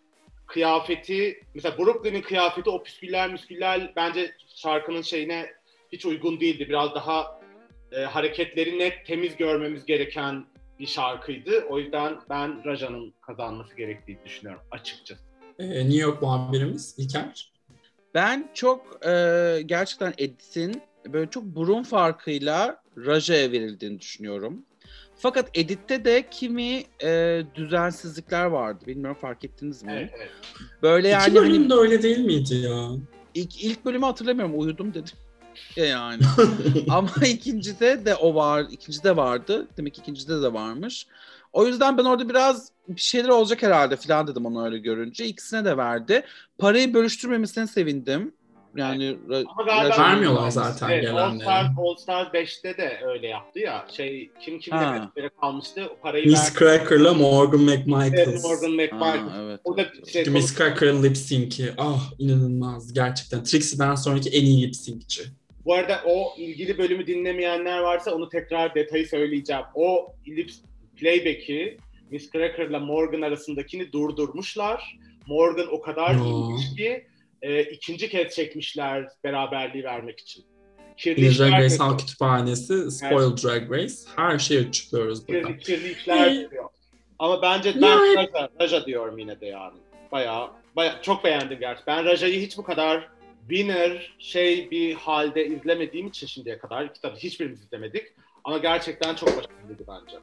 [0.47, 5.55] kıyafeti, mesela Brooklyn'in kıyafeti o püsküller müsküller bence şarkının şeyine
[5.95, 6.67] hiç uygun değildi.
[6.69, 7.41] Biraz daha
[7.93, 10.45] e, hareketleri net, temiz görmemiz gereken
[10.79, 11.65] bir şarkıydı.
[11.71, 15.23] O yüzden ben Raja'nın kazanması gerektiğini düşünüyorum açıkçası.
[15.59, 17.53] E, New York muhabirimiz İlker.
[18.15, 24.65] Ben çok e, gerçekten Edit'in böyle çok burun farkıyla Raja'ya verildiğini düşünüyorum.
[25.17, 28.85] Fakat Edit'te de kimi e, düzensizlikler vardı.
[28.87, 29.93] Bilmiyorum fark ettiniz mi?
[29.93, 30.31] Evet, evet.
[30.83, 32.91] Böyle yani İki bölüm hani de öyle değil miydi ya?
[33.35, 34.61] ilk, ilk bölümü hatırlamıyorum.
[34.61, 35.15] Uyudum dedim.
[35.77, 36.23] Ya yani.
[36.91, 38.65] Ama ikincide de o var.
[38.71, 39.67] İkincide vardı.
[39.77, 41.07] Demek ki ikincide de varmış.
[41.53, 45.27] O yüzden ben orada biraz bir şeyler olacak herhalde falan dedim onu öyle görünce.
[45.27, 46.23] İkisine de verdi.
[46.59, 48.35] Parayı bölüştürmemesine sevindim.
[48.77, 51.43] Yani Ama galiba- Vermiyorlar zaten Evet, All gelenlere.
[51.45, 53.87] Stars, All Stars 5'te de öyle yaptı ya.
[53.97, 54.93] Şey kim kim Ha.
[54.93, 55.89] nefeslere kalmıştı.
[55.93, 56.59] O parayı Miss verdi.
[56.59, 58.45] Cracker'la Morgan Evet, McMichaels.
[58.45, 59.19] Morgan McMichael.
[59.19, 59.61] Ha, evet.
[59.65, 61.75] O da evet, şey, Miss Cracker'ın lip sync'i.
[61.79, 63.45] Ah inanılmaz gerçekten.
[63.45, 65.23] Trixie'den sonraki en iyi lip sync'ci.
[65.65, 69.63] Bu arada o ilgili bölümü dinlemeyenler varsa onu tekrar detayı söyleyeceğim.
[69.75, 70.51] O lip
[70.97, 71.79] playback'i
[72.11, 74.99] Miss Cracker'la Morgan arasındakini durdurmuşlar.
[75.27, 77.07] Morgan o kadar iyiymiş ki
[77.43, 80.45] e, ikinci kez çekmişler beraberliği vermek için.
[80.97, 81.77] Kirli Drag Race.
[81.77, 83.95] Halk Kütüphanesi, Spoiled Drag Race.
[84.17, 85.43] Her şeyi açıklıyoruz burada.
[85.43, 86.47] kirli, kirli işler.
[87.19, 89.79] Ama bence ben Raja, Raja diyorum yine de yani.
[90.13, 91.83] Bayağı, bayağı çok beğendim gerçi.
[91.87, 93.09] Ben Raja'yı hiç bu kadar
[93.49, 96.95] winner şey bir halde izlemediğim için şimdiye kadar.
[97.03, 98.07] Tabii hiçbirimiz izlemedik.
[98.45, 100.17] Ama gerçekten çok başarılıydı bence.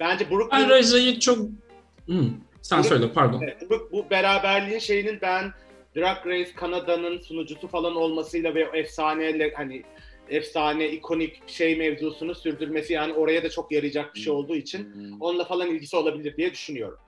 [0.00, 1.38] Bence Ben Brooklyn, Raja'yı çok...
[2.06, 2.30] Hmm,
[2.62, 3.40] sen söyle pardon.
[3.42, 5.52] Evet, bu, bu beraberliğin şeyinin ben
[5.96, 9.82] Drag Race Kanada'nın sunucusu falan olmasıyla ve o efsaneyle hani
[10.28, 15.22] efsane, ikonik şey mevzusunu sürdürmesi yani oraya da çok yarayacak bir şey olduğu için Hmm.
[15.22, 16.98] onunla falan ilgisi olabilir diye düşünüyorum.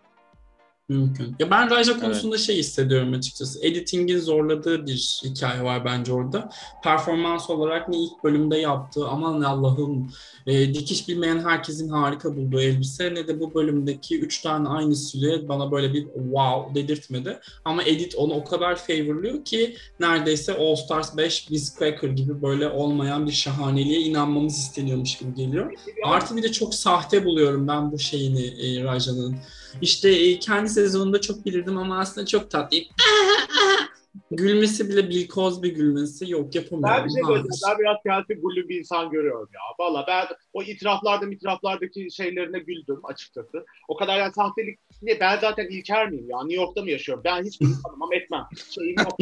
[0.90, 1.36] Mümkün.
[1.38, 3.66] Ya ben Raja konusunda şey hissediyorum açıkçası.
[3.66, 6.50] Editing'in zorladığı bir hikaye var bence orada.
[6.82, 10.10] Performans olarak ne ilk bölümde yaptığı aman Allah'ım
[10.46, 15.48] e, dikiş bilmeyen herkesin harika bulduğu elbise ne de bu bölümdeki üç tane aynı silüet
[15.48, 17.38] bana böyle bir wow dedirtmedi.
[17.64, 22.68] Ama edit onu o kadar favorluyor ki neredeyse All Stars 5 Biz Cracker gibi böyle
[22.68, 25.72] olmayan bir şahaneliğe inanmamız isteniyormuş gibi geliyor.
[26.04, 29.36] Artı bir de çok sahte buluyorum ben bu şeyini e, Raja'nın.
[29.82, 32.86] İşte e, kendi sezonunda çok bilirdim ama aslında çok tatlıyım.
[34.30, 36.96] gülmesi bile Bill Cosby gülmesi yok yapamıyorum.
[36.98, 37.48] Ben bir şey söyleyeyim.
[37.68, 39.60] Ben biraz kendisi gülü bir insan görüyorum ya.
[39.78, 43.64] Valla ben o itiraflarda itiraflardaki şeylerine güldüm açıkçası.
[43.88, 45.20] O kadar yani sahtelik niye?
[45.20, 46.38] Ben zaten İlker miyim ya?
[46.42, 47.24] New York'ta mı yaşıyorum?
[47.24, 48.46] Ben hiçbir tanımam etmem.
[48.70, 49.18] Şeyim yok.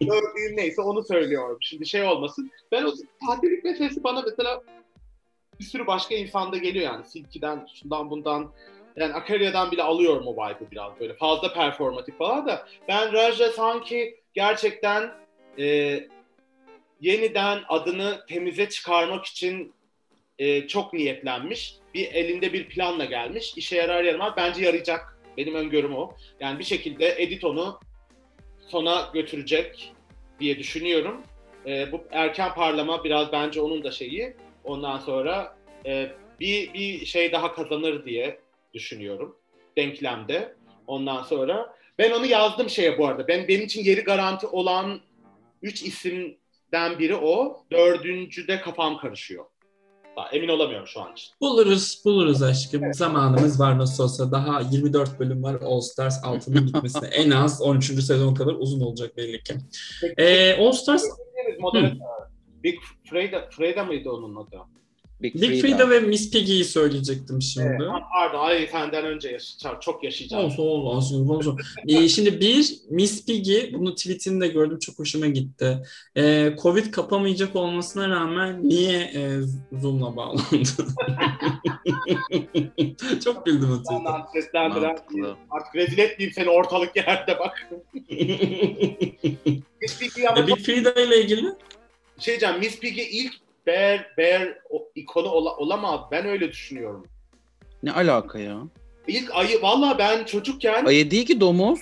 [0.00, 1.58] gördüğüm neyse onu söylüyorum.
[1.60, 2.50] Şimdi şey olmasın.
[2.72, 2.92] Ben o
[3.26, 4.62] sahtelik meselesi bana mesela
[5.60, 7.04] bir sürü başka insanda geliyor yani.
[7.04, 8.52] Silki'den, şundan bundan.
[8.96, 11.14] Yani Akarya'dan bile alıyorum o vibe'ı biraz böyle.
[11.14, 12.66] Fazla performatif falan da.
[12.88, 15.12] Ben Raja sanki gerçekten
[15.58, 16.00] e,
[17.00, 19.74] yeniden adını temize çıkarmak için
[20.38, 21.74] e, çok niyetlenmiş.
[21.94, 23.52] Bir elinde bir planla gelmiş.
[23.56, 24.32] İşe yarar yaramaz.
[24.36, 25.18] Bence yarayacak.
[25.36, 26.16] Benim öngörüm o.
[26.40, 27.80] Yani bir şekilde edit onu
[28.60, 29.92] sona götürecek
[30.40, 31.22] diye düşünüyorum.
[31.66, 34.36] E, bu erken parlama biraz bence onun da şeyi.
[34.64, 38.40] Ondan sonra e, bir, bir şey daha kazanır diye
[38.74, 39.36] düşünüyorum.
[39.76, 40.56] Denklemde.
[40.86, 43.28] Ondan sonra ben onu yazdım şeye bu arada.
[43.28, 45.00] Ben benim için yeri garanti olan
[45.62, 47.64] üç isimden biri o.
[47.72, 49.44] Dördüncüde kafam karışıyor.
[50.32, 51.32] Emin olamıyorum şu an için.
[51.40, 52.94] Buluruz, buluruz aşkım.
[52.94, 54.32] Zamanımız var nasıl olsa.
[54.32, 57.08] Daha 24 bölüm var All Stars altının bitmesine.
[57.12, 57.84] en az 13.
[57.84, 59.54] sezon kadar uzun olacak belli ki.
[60.16, 61.04] Ee, All Stars.
[62.64, 62.78] Big
[63.10, 64.56] Freda, Freda mıydı onun adı?
[65.22, 65.60] Big, Big Frida.
[65.60, 67.66] Frida ve Miss Piggy'yi söyleyecektim şimdi.
[67.66, 67.80] Evet,
[68.12, 69.76] pardon ay senden önce yaşayacağım.
[69.80, 70.44] Çok yaşayacağım.
[70.44, 71.58] Olsun olsun olsun.
[71.88, 75.78] ee, şimdi bir Miss Piggy, bunu tweetini de gördüm çok hoşuma gitti.
[76.16, 79.38] Ee, Covid kapamayacak olmasına rağmen niye e,
[79.80, 80.42] Zoom'la bağlandı?
[83.24, 83.76] çok güldüm o
[85.10, 87.70] bir- Artık rezil etmeyeyim seni ortalık yerde bak.
[89.82, 91.40] Miss Piggy ama e, Big Frida ile ilgili?
[92.18, 92.58] şey diyeceğim.
[92.58, 93.32] Miss Piggy ilk
[93.66, 94.58] bear, bear
[94.94, 96.00] ikonu ola- olamaz.
[96.10, 97.06] Ben öyle düşünüyorum.
[97.82, 98.58] Ne alaka ya?
[99.06, 101.80] İlk ayı valla ben çocukken Ayı değil ki domuz.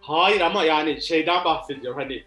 [0.00, 2.22] hayır ama yani şeyden bahsediyorum hani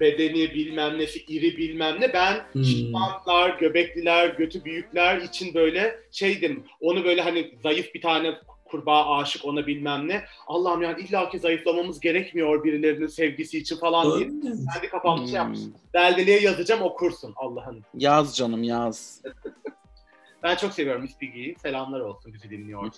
[0.00, 2.64] bedeni bilmem nesi iri bilmem ne ben Hmm.
[2.64, 6.64] şişmanlar, göbekliler, götü büyükler için böyle şeydim.
[6.80, 8.34] Onu böyle hani zayıf bir tane
[8.70, 10.24] kurbağa aşık ona bilmem ne.
[10.46, 14.28] Allah'ım yani illaki zayıflamamız gerekmiyor birilerinin sevgisi için falan diye.
[14.74, 15.36] Kendi kafamda şey Hmm.
[15.36, 15.74] yapmıştım.
[15.94, 17.82] Beldeliğe yazacağım okursun Allah'ın.
[17.94, 19.22] Yaz canım yaz.
[20.42, 21.56] Ben çok seviyorum Miss Piggy'yi.
[21.62, 22.92] Selamlar olsun bizi dinliyor.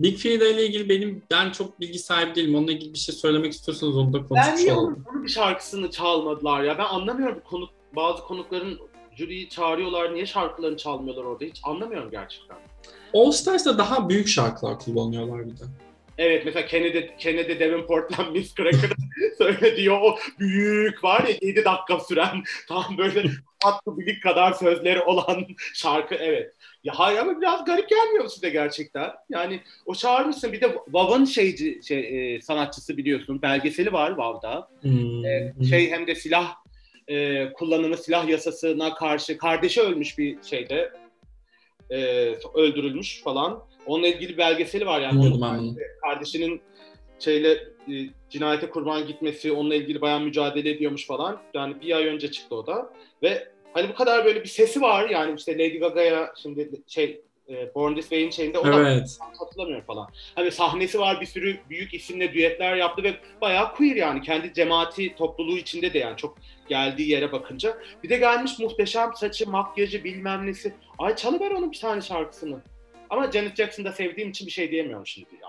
[0.00, 2.54] Big Frida ile ilgili benim ben çok bilgi sahibi değilim.
[2.54, 6.62] Onunla ilgili bir şey söylemek istiyorsanız onu da Ben konuşmuş niye onun, bir şarkısını çalmadılar
[6.62, 6.78] ya?
[6.78, 8.78] Ben anlamıyorum bu konuk, bazı konukların
[9.16, 10.14] jüriyi çağırıyorlar.
[10.14, 11.44] Niye şarkılarını çalmıyorlar orada?
[11.44, 12.56] Hiç anlamıyorum gerçekten.
[13.14, 15.64] All Stars'ta daha büyük şarkılar kullanıyorlar bir de.
[16.18, 18.90] Evet mesela Kennedy, Kennedy Davenport'la Miss Cracker
[19.38, 23.22] söylediği o büyük var ya 7 dakika süren tam böyle
[23.60, 26.54] tatlı bilik kadar sözleri olan şarkı evet.
[26.84, 29.10] Ya hayır ama biraz garip gelmiyor size gerçekten?
[29.30, 34.68] Yani o çağırmışsın bir de Vav'ın şeyci şey, e, sanatçısı biliyorsun belgeseli var Vav'da.
[34.80, 35.24] Hmm.
[35.24, 36.54] Ee, şey hem de silah
[37.08, 40.92] e, kullanımı silah yasasına karşı kardeşi ölmüş bir şeyde
[41.90, 41.98] e,
[42.54, 43.64] öldürülmüş falan.
[43.86, 45.12] Onunla ilgili belgeseli var yani.
[45.12, 46.60] Bilmiyordum Onun kardeşinin
[47.18, 47.52] şeyle
[47.88, 47.92] e,
[48.30, 51.42] cinayete kurban gitmesi, onunla ilgili bayan mücadele ediyormuş falan.
[51.54, 52.92] Yani bir ay önce çıktı o da.
[53.22, 57.74] Ve hani bu kadar böyle bir sesi var yani işte Lady Gaga'ya şimdi şey e,
[57.74, 59.18] Born This Way'in şeyinde o da Evet.
[59.38, 60.08] hatırlamıyorum falan.
[60.34, 65.14] Hani sahnesi var bir sürü büyük isimle düetler yaptı ve bayağı queer yani kendi cemaati
[65.14, 66.38] topluluğu içinde de yani çok
[66.68, 67.78] geldiği yere bakınca.
[68.02, 70.74] Bir de gelmiş muhteşem saçı, makyajı bilmem nesi.
[70.98, 72.60] Ay çalıver onun bir tane şarkısını.
[73.10, 75.48] Ama Janet Jackson'ı da sevdiğim için bir şey diyemiyorum şimdi ya.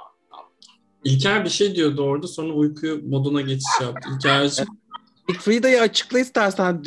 [1.03, 4.09] İlker bir şey diyordu orada sonra uyku moduna geçiş yaptı.
[4.15, 4.65] İlker'cim.
[5.29, 6.83] Big Frida'yı açıkla istersen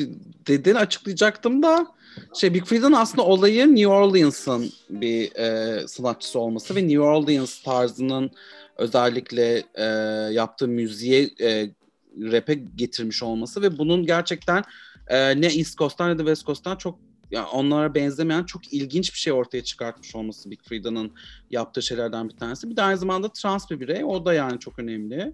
[0.46, 1.86] dedin açıklayacaktım da
[2.34, 8.30] şey Big Frida'nın aslında olayı New Orleans'ın bir e, sanatçısı olması ve New Orleans tarzının
[8.76, 9.84] özellikle e,
[10.32, 11.70] yaptığı müziğe e,
[12.18, 14.64] rap'e getirmiş olması ve bunun gerçekten
[15.08, 16.98] e, ne East Coast'tan ne de West Coast'tan çok
[17.30, 21.12] yani onlara benzemeyen çok ilginç bir şey ortaya çıkartmış olması Big Frida'nın
[21.50, 22.70] yaptığı şeylerden bir tanesi.
[22.70, 24.04] Bir de aynı zamanda trans bir birey.
[24.04, 25.32] O da yani çok önemli.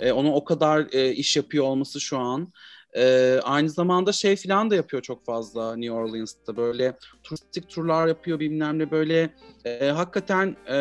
[0.00, 2.52] E, onun o kadar e, iş yapıyor olması şu an.
[2.96, 6.56] E, aynı zamanda şey falan da yapıyor çok fazla New Orleans'ta.
[6.56, 9.30] Böyle turistik turlar yapıyor bilmem ne böyle.
[9.64, 10.76] E, hakikaten e,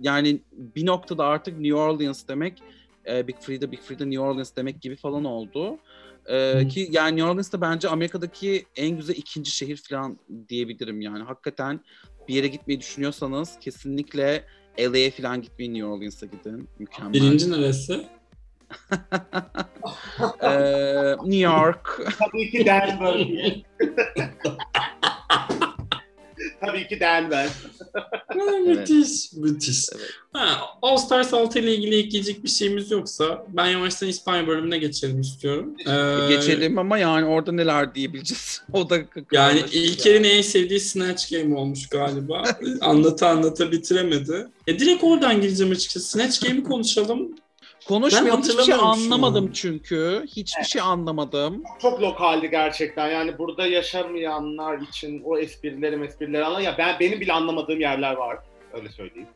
[0.00, 2.62] yani bir noktada artık New Orleans demek
[3.08, 5.78] e, Big Frida, Big Frida New Orleans demek gibi falan oldu.
[6.26, 6.68] E, Hı.
[6.68, 10.18] ki yani New Orleans da bence Amerika'daki en güzel ikinci şehir falan
[10.48, 11.22] diyebilirim yani.
[11.22, 11.80] Hakikaten
[12.28, 14.44] bir yere gitmeyi düşünüyorsanız kesinlikle
[14.78, 16.68] LA'ye falan gitmeyin New Orleans'a gidin.
[16.78, 17.12] Mükemmel.
[17.12, 18.06] Birinci neresi?
[20.42, 22.00] Ee, New York.
[22.18, 23.26] Tabii ki Denver.
[26.60, 27.48] Tabii ki Denver.
[28.66, 29.86] Müthiş, müthiş.
[29.96, 30.10] Evet.
[30.32, 35.20] Ha, All Stars 6 ile ilgili ekleyecek bir şeyimiz yoksa ben yavaştan İspanya bölümüne geçelim
[35.20, 35.74] istiyorum.
[35.86, 38.62] Ee, Geçelim ama yani orada neler diyebileceğiz.
[38.72, 38.98] O da
[39.32, 42.42] Yani İlker'in en sevdiği Snatch Game olmuş galiba.
[42.80, 44.48] anlata anlata bitiremedi.
[44.66, 46.08] E direkt oradan gireceğim açıkçası.
[46.08, 47.28] Snatch Game'i konuşalım.
[47.90, 49.52] Ben Hiçbir şey anlamadım an.
[49.52, 50.24] çünkü.
[50.36, 51.62] Hiçbir şey anlamadım.
[51.82, 53.10] Çok lokaldi gerçekten.
[53.10, 58.38] Yani burada yaşamayanlar için o esprileri esprileri ama ya ben benim bile anlamadığım yerler var.
[58.72, 59.28] Öyle söyleyeyim.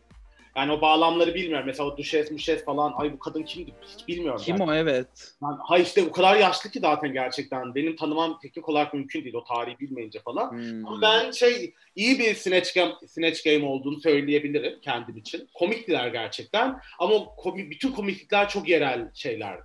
[0.57, 1.67] Yani o bağlamları bilmiyorum.
[1.67, 2.93] Mesela o düşes müşes falan.
[2.97, 3.75] Ay bu kadın kimdi?
[3.83, 4.41] Hiç bilmiyorum.
[4.45, 4.75] Kim gerçekten.
[4.75, 5.07] o evet.
[5.43, 7.75] Yani, ha işte o kadar yaşlı ki zaten gerçekten.
[7.75, 10.51] Benim tanımam teknik olarak mümkün değil o tarihi bilmeyince falan.
[10.51, 10.87] Hmm.
[10.87, 15.49] Ama ben şey iyi bir Snatch Game, Snatch Game olduğunu söyleyebilirim kendim için.
[15.55, 16.81] Komiktiler gerçekten.
[16.99, 19.63] Ama komik, bütün komiklikler çok yerel şeylerdi.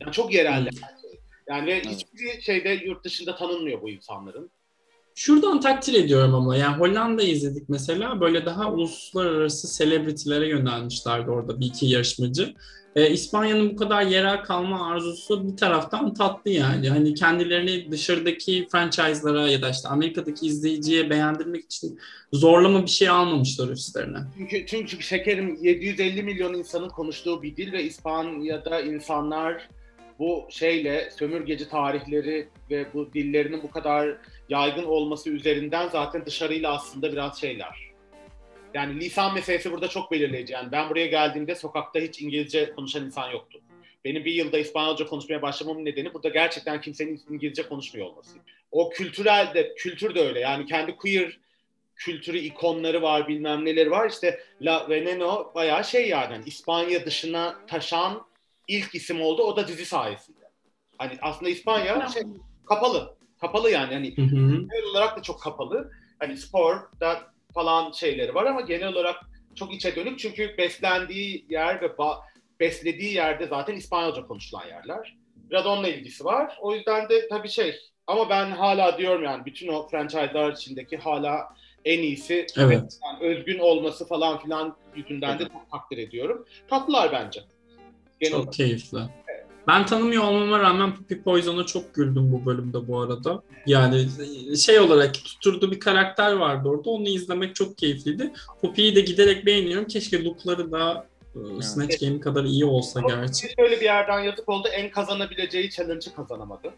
[0.00, 0.68] Yani çok yerel.
[1.48, 4.50] Yani ve hiçbir şeyde yurt dışında tanınmıyor bu insanların.
[5.20, 11.66] Şuradan takdir ediyorum ama yani Hollanda'yı izledik mesela böyle daha uluslararası selebritilere yönelmişlerdi orada bir
[11.66, 12.54] iki yarışmacı.
[12.96, 16.88] Ee, İspanya'nın bu kadar yerel kalma arzusu bir taraftan tatlı yani.
[16.88, 21.98] Hani kendilerini dışarıdaki franchise'lara ya da işte Amerika'daki izleyiciye beğendirmek için
[22.32, 24.18] zorlama bir şey almamışlar üstlerine.
[24.38, 29.68] Çünkü, çünkü şekerim 750 milyon insanın konuştuğu bir dil ve İspanya'da insanlar
[30.18, 34.16] bu şeyle sömürgeci tarihleri ve bu dillerinin bu kadar
[34.50, 37.90] yaygın olması üzerinden zaten dışarıyla aslında biraz şeyler.
[38.74, 40.52] Yani lisan meselesi burada çok belirleyici.
[40.52, 43.60] Yani ben buraya geldiğimde sokakta hiç İngilizce konuşan insan yoktu.
[44.04, 48.38] Benim bir yılda İspanyolca konuşmaya başlamamın nedeni burada gerçekten kimsenin İngilizce konuşmuyor olması.
[48.70, 50.40] O kültürel de, kültür de öyle.
[50.40, 51.38] Yani kendi queer
[51.96, 54.10] kültürü, ikonları var, bilmem neleri var.
[54.10, 58.26] İşte La Veneno bayağı şey yani hani İspanya dışına taşan
[58.68, 59.42] ilk isim oldu.
[59.42, 60.50] O da dizi sayesinde.
[60.98, 62.22] Hani aslında İspanya şey,
[62.66, 63.19] kapalı.
[63.40, 63.94] Kapalı yani.
[63.94, 65.92] Hani genel olarak da çok kapalı.
[66.18, 67.20] Hani spor da
[67.54, 69.16] falan şeyleri var ama genel olarak
[69.54, 70.18] çok içe dönük.
[70.18, 71.90] Çünkü beslendiği yer ve
[72.60, 75.16] beslediği yerde zaten İspanyolca konuşulan yerler.
[75.50, 76.58] Biraz onunla ilgisi var.
[76.60, 77.74] O yüzden de tabii şey
[78.06, 81.48] ama ben hala diyorum yani bütün o franchise'lar içindeki hala
[81.84, 82.98] en iyisi Evet.
[83.04, 86.46] yani özgün olması falan filan yüzünden de çok takdir ediyorum.
[86.68, 87.40] Tatlılar bence.
[88.20, 88.52] Genel Çok olarak.
[88.52, 88.98] keyifli.
[89.66, 93.42] Ben tanımıyor olmama rağmen Puppy Poison'a çok güldüm bu bölümde bu arada.
[93.66, 94.06] Yani
[94.56, 96.90] şey olarak tutturduğu bir karakter vardı orada.
[96.90, 98.32] Onu izlemek çok keyifliydi.
[98.60, 99.86] Puppy'yi de giderek beğeniyorum.
[99.86, 103.48] Keşke lookları da e, Snatch Game kadar iyi olsa gerçi.
[103.58, 104.68] Şöyle bir yerden yazık oldu.
[104.68, 106.72] En kazanabileceği challenge'ı kazanamadı.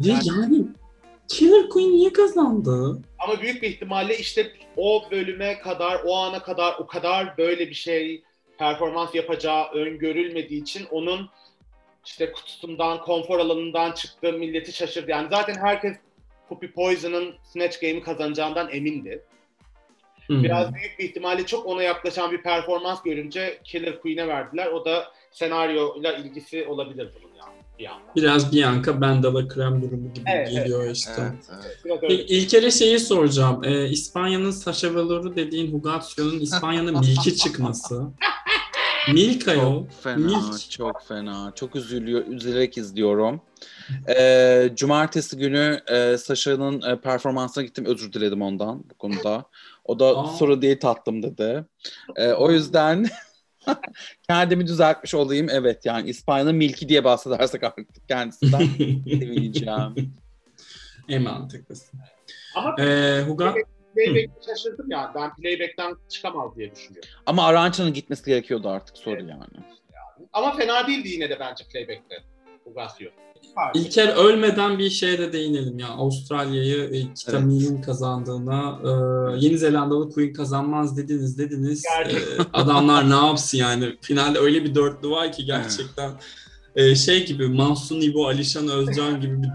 [0.00, 0.64] Ve yani
[1.28, 2.98] Killer Queen niye kazandı?
[3.18, 7.74] Ama büyük bir ihtimalle işte o bölüme kadar, o ana kadar o kadar böyle bir
[7.74, 8.22] şey
[8.58, 11.28] performans yapacağı öngörülmediği için onun
[12.04, 15.10] işte kutusundan, konfor alanından çıktığı milleti şaşırdı.
[15.10, 15.96] Yani zaten herkes
[16.48, 19.22] Puppy Poison'ın Snatch Game'i kazanacağından emindi.
[20.26, 20.42] Hı.
[20.42, 24.66] Biraz büyük bir ihtimalle çok ona yaklaşan bir performans görünce Killer Queen'e verdiler.
[24.66, 28.14] O da senaryoyla ilgisi olabilir bunun yani bir yandan.
[28.16, 31.22] Biraz Bianca Bendala krem durumu gibi Evet, geliyor işte.
[31.84, 32.14] Biraz öyle.
[32.14, 33.64] İlk İlk kere şeyi soracağım.
[33.64, 38.02] Ee, İspanya'nın Sacha Velour'u dediğin Hugatio'nun İspanya'nın Milk'i çıkması.
[39.12, 39.82] Milk ayol.
[39.84, 40.70] Çok fena, Milk.
[40.70, 41.52] çok fena.
[41.54, 43.40] Çok üzülüyor, üzülerek izliyorum.
[44.08, 47.84] Ee, cumartesi günü e, Sasha'nın e, performansına gittim.
[47.84, 49.44] Özür diledim ondan bu konuda.
[49.84, 50.26] O da Aa.
[50.26, 51.64] soru değil tatlım dedi.
[52.16, 53.06] Ee, o yüzden
[54.28, 55.46] kendimi düzeltmiş olayım.
[55.50, 58.58] Evet yani İspanya'nın milki diye bahsedersek artık kendisinden
[59.04, 60.14] sevineceğim.
[61.08, 61.92] en mantıklısı.
[62.54, 63.56] Ama Ee, Hugat
[63.94, 65.14] playback'te şaşırdım yani.
[65.14, 67.10] Ben playback'ten çıkamaz diye düşünüyorum.
[67.26, 69.44] Ama Arança'nın gitmesi gerekiyordu artık soru yani.
[70.32, 72.16] Ama fena değildi yine de bence playback'te.
[72.64, 73.06] Ugasio.
[73.74, 75.88] İlker ölmeden bir şeye de değinelim ya.
[75.88, 78.90] Avustralya'yı e, Kitami'nin kazandığına, e,
[79.38, 81.84] Yeni Zelandalı Queen kazanmaz dediniz dediniz.
[81.84, 83.96] E, adamlar ne yapsın yani?
[84.00, 86.10] Finalde öyle bir dörtlü var ki gerçekten.
[86.78, 89.48] E, şey gibi Mahsun İbo, Alişan Özcan gibi bir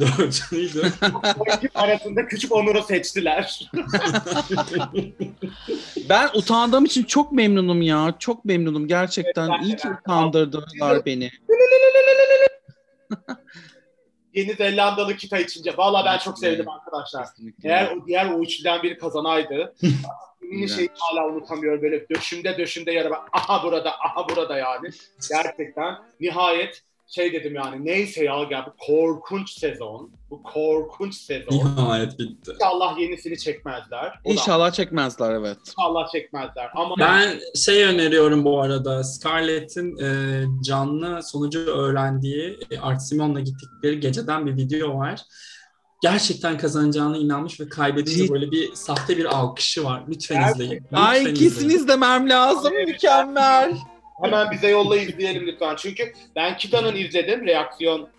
[1.58, 3.70] ekip arasında küçük Onur'u seçtiler.
[6.10, 8.16] Ben utandığım için çok memnunum ya.
[8.20, 9.50] Çok memnunum gerçekten.
[9.50, 11.32] Evet, İyi ki utandırdılar beni.
[14.34, 15.78] Yeni Zelandalı kita içince.
[15.78, 17.28] Valla ben çok sevdim arkadaşlar.
[17.64, 19.74] Eğer o diğer o üçlüden biri kazanaydı.
[20.42, 20.72] İğrenç.
[20.72, 21.82] şeyi hala unutamıyorum.
[21.82, 23.26] Böyle döşümde döşümde yara.
[23.34, 24.90] Aha burada, aha burada yani.
[25.30, 30.12] Gerçekten nihayet şey dedim yani neyse ya gel bu korkunç sezon.
[30.30, 31.56] Bu korkunç sezon.
[31.56, 32.52] Nihayet bitti.
[32.54, 34.20] İnşallah yenisini çekmezler.
[34.24, 35.58] O da İnşallah çekmezler evet.
[35.68, 36.70] İnşallah çekmezler.
[36.76, 39.04] Ama Ben şey öneriyorum bu arada.
[39.04, 45.22] Scarlett'in e, canlı sonucu öğrendiği e, Art Simon'la gittikleri geceden bir video var.
[46.02, 50.04] Gerçekten kazanacağına inanmış ve kaybedince böyle bir sahte bir alkışı var.
[50.10, 50.64] Lütfen Gerçekten.
[50.66, 50.84] izleyin.
[50.84, 51.70] Lütfen Ay kesin izleyin.
[51.70, 52.74] izlemem lazım.
[52.76, 52.88] Evet.
[52.88, 53.78] Mükemmel.
[54.24, 55.76] Hemen bize yolla izleyelim lütfen.
[55.76, 58.10] Çünkü ben Kita'nın izledim reaksiyon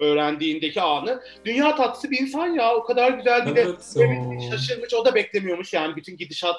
[0.00, 1.22] öğrendiğindeki anı.
[1.44, 2.74] Dünya tatlısı bir insan ya.
[2.74, 4.94] O kadar güzel bir de Evet, şaşırmış.
[4.94, 6.56] O da beklemiyormuş yani bütün gidişat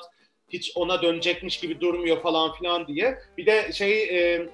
[0.49, 3.17] hiç ona dönecekmiş gibi durmuyor falan filan diye.
[3.37, 4.49] Bir de şey e,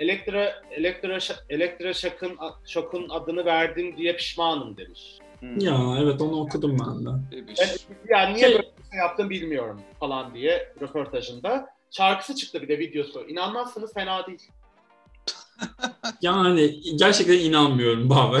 [0.00, 1.18] Elektra Elektra
[1.48, 5.18] Elektra Şok'un Şok'un adını verdim diye pişmanım demiş.
[5.58, 7.10] Ya evet onu okudum ben de.
[7.32, 7.68] Ben,
[8.08, 11.66] yani niye Şey- böyle bir şey yaptım bilmiyorum falan diye röportajında.
[11.96, 13.24] Şarkısı çıktı bir de videosu.
[13.28, 14.42] İnanmazsınız fena değil.
[16.22, 18.40] Yani gerçekten inanmıyorum Baba.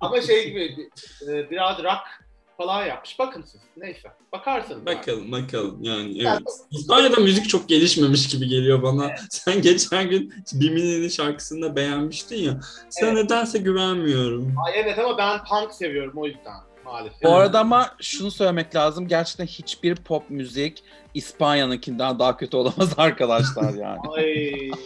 [0.00, 0.88] Ama şey gibi
[1.28, 2.26] e, biraz rock
[2.56, 3.18] falan yapmış.
[3.18, 3.60] Bakın siz.
[3.76, 4.08] Neyse.
[4.32, 4.86] Bakarsınız.
[4.86, 6.40] bakalım bakalım yani evet.
[6.70, 9.10] İspanya'da müzik çok gelişmemiş gibi geliyor bana.
[9.30, 12.60] Sen geçen gün Bimini'nin şarkısını da beğenmiştin ya.
[12.90, 13.22] Sana Evet.
[13.24, 14.54] nedense güvenmiyorum.
[14.66, 16.54] Ay evet ama ben punk seviyorum o yüzden
[16.86, 17.22] maalesef.
[17.22, 19.08] Bu arada ama şunu söylemek lazım.
[19.08, 20.82] Gerçekten hiçbir pop müzik
[21.14, 23.98] İspanya'nınkinden daha kötü olamaz arkadaşlar yani.
[24.16, 24.24] Ay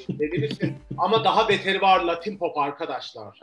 [0.09, 0.77] deli misin?
[0.99, 3.41] Ama daha beteri var Latin pop arkadaşlar.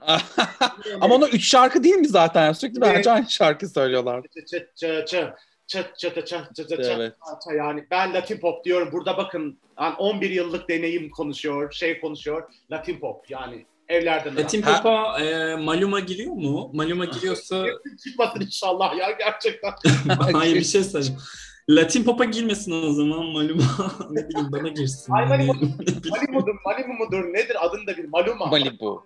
[1.02, 2.54] ama onun üç şarkı değil mi zaten?
[2.54, 2.96] Sürekli Evet.
[2.98, 4.22] bence aynı şarkı söylüyorlar.
[4.36, 4.46] Çı
[4.76, 5.34] çı çı
[5.68, 7.14] Çat çata çat çata çat Evet.
[7.30, 8.90] çata yani ben Latin pop diyorum.
[8.92, 12.44] Burada bakın yani 11 yıllık deneyim konuşuyor, şey konuşuyor.
[12.72, 16.70] Latin pop yani evlerden Latin Ha- Pop'a e, Maluma giriyor mu?
[16.74, 17.66] Maluma giriyorsa
[18.04, 19.74] çıkmasın inşallah ya gerçekten.
[20.34, 21.22] hayır bir şey söyleyeceğim.
[21.70, 23.64] Latin Pop'a girmesin o zaman Maluma.
[24.10, 25.14] ne bileyim bana girsin.
[25.14, 28.10] Ay, Maluma- Hani- Malibu'dur, Malibu mudur nedir adını da bil.
[28.10, 28.46] Maluma.
[28.46, 29.04] Malibu.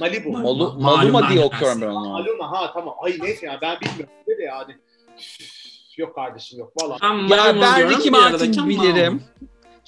[0.00, 0.32] Malibu.
[0.32, 2.08] Mal- Malu, Malum Maluma diye okuyorum ben onu.
[2.08, 2.94] Maluma ha tamam.
[3.02, 4.14] Ay neyse ya ben bilmiyorum.
[4.28, 4.72] Ne de yani.
[5.96, 6.72] Yok kardeşim yok.
[6.82, 6.96] Valla.
[7.02, 7.12] Ben Ya
[7.52, 8.68] Maluma ben Ricky Martin Maluma.
[8.68, 9.22] bilirim.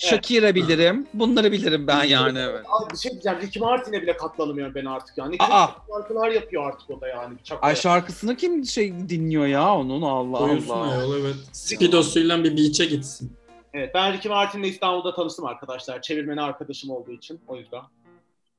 [0.00, 1.06] Shakira bilirim.
[1.14, 2.64] Bunları bilirim ben yani evet.
[2.68, 3.38] Abi bir şey diyeceğim.
[3.40, 5.36] Ricky Martin'e bile katlanamıyorum ben artık yani.
[5.38, 5.66] Aa!
[5.90, 7.34] Şarkılar yapıyor artık o da yani.
[7.44, 10.98] Çok Ay şarkısını kim şey dinliyor ya onun Allah Koyulsun Allah.
[10.98, 11.34] ayol evet.
[11.52, 13.32] Spidosuyla bir beach'e gitsin.
[13.74, 16.02] Evet ben Ricky Martin'le İstanbul'da tanıştım arkadaşlar.
[16.02, 17.82] Çevirmeni arkadaşım olduğu için o yüzden.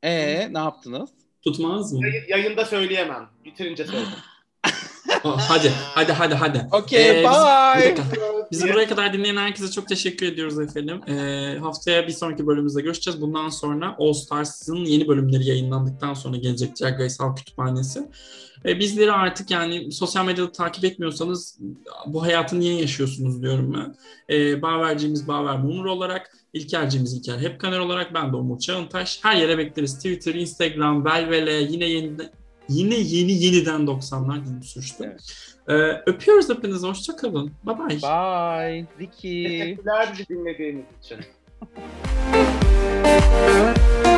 [0.04, 1.10] Ee ne yaptınız?
[1.42, 2.00] Tutmaz mı?
[2.08, 3.30] Yayın- yayında söyleyemem.
[3.46, 4.08] Bitirince söyleyeyim.
[5.24, 6.68] Hadi, hadi, hadi, hadi.
[6.72, 7.98] Okey Ee, bye.
[7.98, 8.04] dakika.
[8.52, 11.02] Bizi buraya kadar dinleyen herkese çok teşekkür ediyoruz efendim.
[11.08, 13.22] Ee, haftaya bir sonraki bölümümüzde görüşeceğiz.
[13.22, 18.08] Bundan sonra All Stars'ın yeni bölümleri yayınlandıktan sonra gelecek Drag Race Halk Kütüphanesi.
[18.66, 21.60] Ee, bizleri artık yani sosyal medyada takip etmiyorsanız
[22.08, 23.96] bu hayatı niye yaşıyorsunuz diyorum ben.
[24.36, 29.20] Ee, Baverciğimiz Baver Mumur olarak, İlkerciğimiz İlker Hepkaner olarak, ben de Umur Çağıntaş.
[29.24, 29.96] Her yere bekleriz.
[29.96, 32.12] Twitter, Instagram, Velvele, yine yeni
[32.70, 35.04] yine yeni yeniden 90'lar dilim sürçtü.
[35.04, 35.22] Evet.
[35.68, 35.74] Ee,
[36.12, 36.88] öpüyoruz hepinizi.
[36.88, 37.52] Hoşçakalın.
[37.64, 38.02] Bye bye.
[38.02, 38.86] Bye.
[39.00, 39.60] Ricky.
[39.60, 41.18] Teşekkürler bizi dinlediğiniz için.